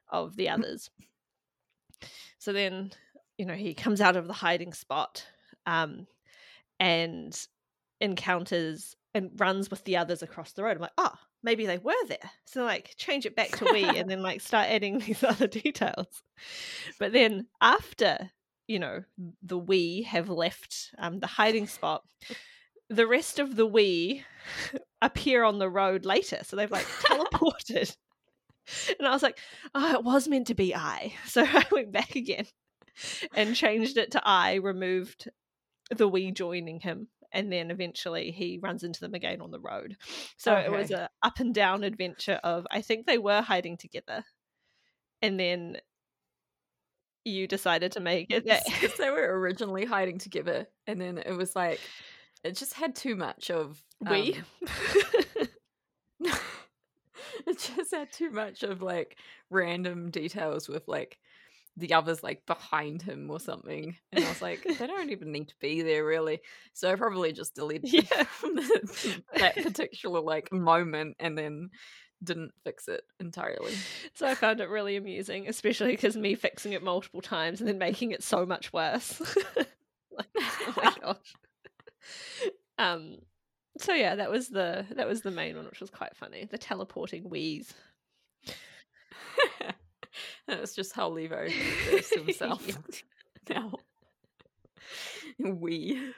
of 0.09 0.37
the 0.37 0.49
others. 0.51 0.91
so 2.39 2.53
then, 2.53 2.93
you 3.39 3.47
know, 3.47 3.55
he 3.55 3.75
comes 3.75 4.01
out 4.01 4.17
of 4.17 4.27
the 4.27 4.33
hiding 4.33 4.73
spot 4.73 5.27
um, 5.67 6.07
and 6.79 7.39
encounters 8.01 8.95
and 9.15 9.31
runs 9.39 9.71
with 9.71 9.85
the 9.85 9.97
others 9.97 10.23
across 10.23 10.53
the 10.53 10.63
road. 10.63 10.77
I'm 10.77 10.83
like, 10.83 10.91
oh, 10.99 11.15
maybe 11.43 11.67
they 11.67 11.79
were 11.79 11.93
there. 12.07 12.31
So 12.45 12.65
like 12.65 12.95
change 12.97 13.27
it 13.27 13.37
back 13.37 13.51
to 13.57 13.69
we 13.73 13.85
and 13.85 14.11
then 14.11 14.23
like 14.23 14.41
start 14.41 14.69
adding 14.69 14.99
these 15.07 15.25
other 15.25 15.47
details. 15.47 16.23
But 16.99 17.13
then 17.13 17.47
after, 17.61 18.31
you 18.67 18.79
know, 18.79 19.05
the 19.43 19.59
we 19.59 20.03
have 20.03 20.29
left 20.29 20.93
um, 20.99 21.21
the 21.21 21.27
hiding 21.27 21.67
spot, 21.67 22.03
the 22.89 23.07
rest 23.07 23.39
of 23.39 23.57
the 23.57 23.67
we 23.67 24.25
appear 25.03 25.45
on 25.45 25.59
the 25.59 25.71
road 25.71 26.05
later. 26.05 26.41
So 26.43 26.57
they've 26.57 26.71
like 26.71 26.87
teleported. 26.87 27.97
and 28.99 29.07
I 29.07 29.13
was 29.13 29.23
like, 29.23 29.39
oh, 29.75 29.95
it 29.95 30.05
was 30.05 30.29
meant 30.29 30.49
to 30.49 30.55
be 30.55 30.75
I. 30.75 31.15
So 31.27 31.45
I 31.47 31.65
went 31.71 31.93
back 31.93 32.17
again 32.17 32.47
and 33.35 33.57
changed 33.57 33.97
it 33.97 34.13
to 34.13 34.23
I, 34.25 34.55
removed 34.55 35.31
the 35.91 36.09
we 36.09 36.31
joining 36.31 36.81
him 36.81 37.09
and 37.33 37.53
then 37.53 37.71
eventually 37.71 38.31
he 38.31 38.59
runs 38.63 38.83
into 38.83 39.01
them 39.01 39.15
again 39.15 39.41
on 39.41 39.51
the 39.51 39.61
road. 39.61 39.97
So 40.37 40.55
okay. 40.55 40.67
it 40.67 40.73
was 40.73 40.91
a 40.91 41.09
up 41.23 41.41
and 41.41 41.55
down 41.55 41.85
adventure 41.85 42.41
of 42.43 42.67
I 42.71 42.83
think 42.83 43.07
they 43.07 43.19
were 43.19 43.43
hiding 43.43 43.77
together, 43.77 44.25
and 45.23 45.39
then 45.39 45.79
you 47.25 47.47
decided 47.47 47.93
to 47.93 48.01
make 48.01 48.31
it 48.31 48.45
because 48.45 48.97
they 48.97 49.11
were 49.11 49.39
originally 49.39 49.85
hiding 49.85 50.19
together, 50.19 50.67
and 50.87 51.01
then 51.01 51.19
it 51.19 51.33
was 51.33 51.55
like 51.55 51.81
it 52.43 52.57
just 52.57 52.75
had 52.75 52.95
too 52.95 53.17
much 53.17 53.51
of 53.51 53.83
um, 54.07 54.13
we. 54.13 54.41
it 57.47 57.59
just 57.59 57.93
had 57.93 58.13
too 58.13 58.31
much 58.31 58.63
of 58.63 58.83
like 58.83 59.17
random 59.51 60.11
details 60.11 60.69
with 60.69 60.87
like 60.87 61.19
the 61.77 61.95
others 61.95 62.23
like 62.23 62.45
behind 62.47 63.03
him 63.03 63.31
or 63.31 63.41
something. 63.41 63.97
And 64.13 64.25
I 64.25 64.29
was 64.29 64.43
like, 64.43 64.65
they 64.65 64.87
don't 64.87 65.11
even 65.11 65.33
need 65.33 65.49
to 65.49 65.55
be 65.61 65.83
there 65.83 66.05
really. 66.05 66.41
So 66.73 66.91
I 66.91 66.97
probably 66.97 67.33
just 67.33 67.55
deleted 67.55 67.93
yeah. 67.93 68.25
that 69.37 69.57
particular 69.63 70.21
like 70.21 70.53
moment 70.53 71.17
and 71.21 71.37
then 71.37 71.71
didn't 72.23 72.53
fix 72.65 72.87
it 72.89 73.03
entirely. 73.19 73.73
So 74.15 74.27
I 74.27 74.35
found 74.35 74.61
it 74.61 74.69
really 74.69 74.97
amusing, 74.97 75.49
especially 75.49 75.93
because 75.93 76.17
me 76.17 76.35
fixing 76.35 76.73
it 76.73 76.83
multiple 76.83 77.23
times 77.23 77.61
and 77.61 77.69
then 77.69 77.79
making 77.79 78.11
it 78.11 78.23
so 78.23 78.45
much 78.45 78.73
worse. 78.73 79.21
like, 79.57 80.29
oh 80.37 80.75
my 80.77 80.95
gosh. 81.01 81.35
Um 82.79 83.17
so 83.79 83.95
yeah, 83.95 84.17
that 84.17 84.31
was 84.31 84.49
the 84.49 84.85
that 84.97 85.09
was 85.09 85.23
the 85.23 85.31
main 85.31 85.57
one, 85.57 85.65
which 85.65 85.81
was 85.81 85.91
quite 85.91 86.17
funny. 86.17 86.47
The 86.51 86.59
teleporting 86.59 87.31
wheeze. 87.31 87.73
That's 90.49 90.75
just 90.75 90.93
how 90.93 91.11
Levi 91.11 91.35
refers 91.43 92.09
to 92.11 92.21
himself 92.21 92.67
now. 93.49 93.75
we. 95.39 96.13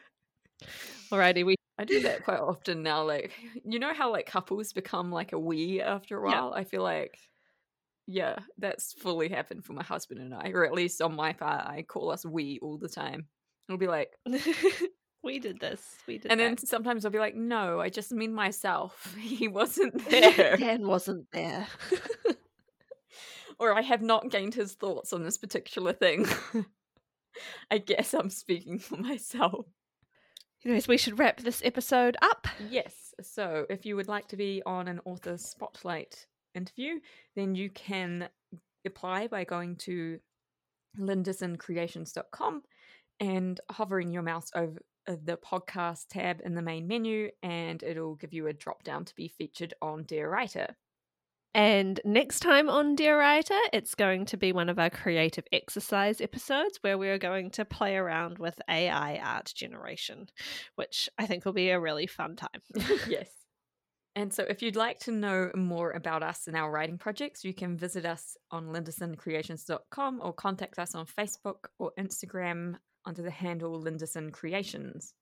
Alrighty, 1.11 1.45
we. 1.45 1.57
I 1.79 1.85
do 1.85 2.01
that 2.01 2.25
quite 2.25 2.41
often 2.41 2.83
now. 2.83 3.03
Like, 3.03 3.33
you 3.65 3.79
know 3.79 3.95
how 3.95 4.13
like 4.13 4.27
couples 4.27 4.73
become 4.73 5.11
like 5.11 5.33
a 5.33 5.39
we 5.39 5.81
after 5.81 6.19
a 6.19 6.23
while. 6.23 6.53
Yeah. 6.55 6.61
I 6.61 6.65
feel 6.65 6.83
like, 6.83 7.19
yeah, 8.07 8.37
that's 8.59 8.93
fully 8.93 9.29
happened 9.29 9.65
for 9.65 9.73
my 9.73 9.83
husband 9.83 10.21
and 10.21 10.35
I, 10.35 10.51
or 10.51 10.65
at 10.65 10.73
least 10.73 11.03
on 11.03 11.15
my 11.15 11.33
part, 11.33 11.67
I 11.67 11.83
call 11.83 12.11
us 12.11 12.25
we 12.25 12.59
all 12.63 12.79
the 12.79 12.89
time. 12.89 13.27
It'll 13.69 13.79
be 13.79 13.89
like, 13.89 14.13
we 15.25 15.39
did 15.39 15.61
this. 15.61 15.83
We 16.07 16.19
did. 16.19 16.31
And 16.31 16.39
that. 16.41 16.45
then 16.45 16.59
sometimes 16.59 17.05
I'll 17.05 17.11
be 17.11 17.19
like, 17.19 17.35
no, 17.35 17.81
I 17.81 17.89
just 17.89 18.13
mean 18.13 18.35
myself. 18.35 19.15
He 19.19 19.49
wasn't 19.49 20.09
there. 20.11 20.57
Dan 20.57 20.87
wasn't 20.87 21.27
there 21.33 21.67
or 23.63 23.79
I 23.79 23.83
have 23.83 24.03
not 24.03 24.31
gained 24.31 24.55
his 24.55 24.75
thoughts 24.75 25.13
on 25.13 25.23
this 25.23 25.39
particular 25.39 25.93
thing. 25.93 26.27
I 27.71 27.79
guess 27.79 28.13
I'm 28.13 28.29
speaking 28.31 28.79
for 28.79 28.97
myself. 28.97 29.67
Anyways, 30.65 30.89
we 30.89 30.99
should 30.99 31.19
wrap 31.19 31.41
this 31.41 31.63
episode 31.65 32.17
up. 32.23 32.47
Yes. 32.71 33.15
So, 33.21 33.67
if 33.69 33.85
you 33.87 33.97
would 33.97 34.09
like 34.09 34.29
to 34.29 34.37
be 34.37 34.63
on 34.65 34.89
an 34.89 35.01
author 35.05 35.37
spotlight 35.37 36.27
interview, 36.55 37.01
then 37.35 37.55
you 37.55 37.71
can 37.71 38.29
apply 38.85 39.29
by 39.29 39.45
going 39.45 39.77
to 39.77 40.19
lindasoncreations.com 40.99 42.63
and 43.21 43.61
hovering 43.71 44.13
your 44.13 44.23
mouse 44.23 44.51
over 44.55 44.79
the 45.07 45.37
podcast 45.37 46.07
tab 46.11 46.41
in 46.45 46.55
the 46.55 46.63
main 46.63 46.87
menu, 46.87 47.31
and 47.43 47.83
it'll 47.83 48.17
give 48.17 48.33
you 48.33 48.47
a 48.47 48.53
drop 48.53 48.83
down 48.85 49.05
to 49.05 49.15
be 49.15 49.29
featured 49.29 49.75
on 49.83 50.05
Dear 50.05 50.31
Writer. 50.31 50.77
And 51.55 52.01
next 52.05 52.41
time 52.41 52.71
on 52.71 52.95
Dear 52.95 53.19
Writer, 53.19 53.59
it's 53.75 53.95
going 53.95 54.25
to 54.27 54.39
be 54.39 54.53
one 54.53 54.71
of 54.71 54.79
our 54.79 54.89
creative 54.89 55.45
exercise 55.53 56.21
episodes 56.23 56.79
where 56.81 56.97
we're 56.97 57.19
going 57.19 57.51
to 57.53 57.67
play 57.67 57.97
around 57.97 58.39
with 58.39 58.59
AI 58.71 59.21
art 59.23 59.53
generation, 59.55 60.29
which 60.77 61.11
I 61.19 61.27
think 61.27 61.45
will 61.45 61.53
be 61.53 61.69
a 61.69 61.81
really 61.81 62.07
fun 62.07 62.37
time. 62.37 62.63
yes. 63.09 63.29
And 64.15 64.33
so, 64.33 64.45
if 64.45 64.63
you'd 64.63 64.77
like 64.77 64.99
to 65.01 65.13
know 65.13 65.51
more 65.55 65.91
about 65.91 66.23
us 66.23 66.47
and 66.47 66.57
our 66.57 66.71
writing 66.71 66.99
projects, 66.99 67.45
you 67.45 67.55
can 67.55 67.77
visit 67.77 68.05
us 68.05 68.37
on 68.51 68.67
lindasoncreations.com 68.69 70.21
or 70.23 70.33
contact 70.33 70.79
us 70.79 70.95
on 70.95 71.07
Facebook 71.07 71.69
or 71.79 71.93
Instagram 71.99 72.77
under 73.05 73.23
the 73.23 73.31
handle 73.31 73.83
Lindason 73.83 74.33
Creations. 74.33 75.15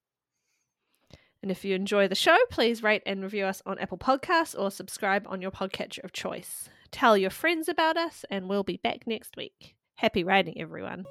And 1.42 1.50
if 1.50 1.64
you 1.64 1.74
enjoy 1.74 2.06
the 2.08 2.14
show, 2.14 2.36
please 2.50 2.82
rate 2.82 3.02
and 3.06 3.22
review 3.22 3.44
us 3.46 3.62
on 3.64 3.78
Apple 3.78 3.98
Podcasts 3.98 4.58
or 4.58 4.70
subscribe 4.70 5.26
on 5.26 5.40
your 5.40 5.50
podcatcher 5.50 6.04
of 6.04 6.12
choice. 6.12 6.68
Tell 6.90 7.16
your 7.16 7.30
friends 7.30 7.68
about 7.68 7.96
us, 7.96 8.24
and 8.30 8.48
we'll 8.48 8.64
be 8.64 8.76
back 8.76 9.06
next 9.06 9.36
week. 9.36 9.74
Happy 9.94 10.24
writing, 10.24 10.60
everyone. 10.60 11.06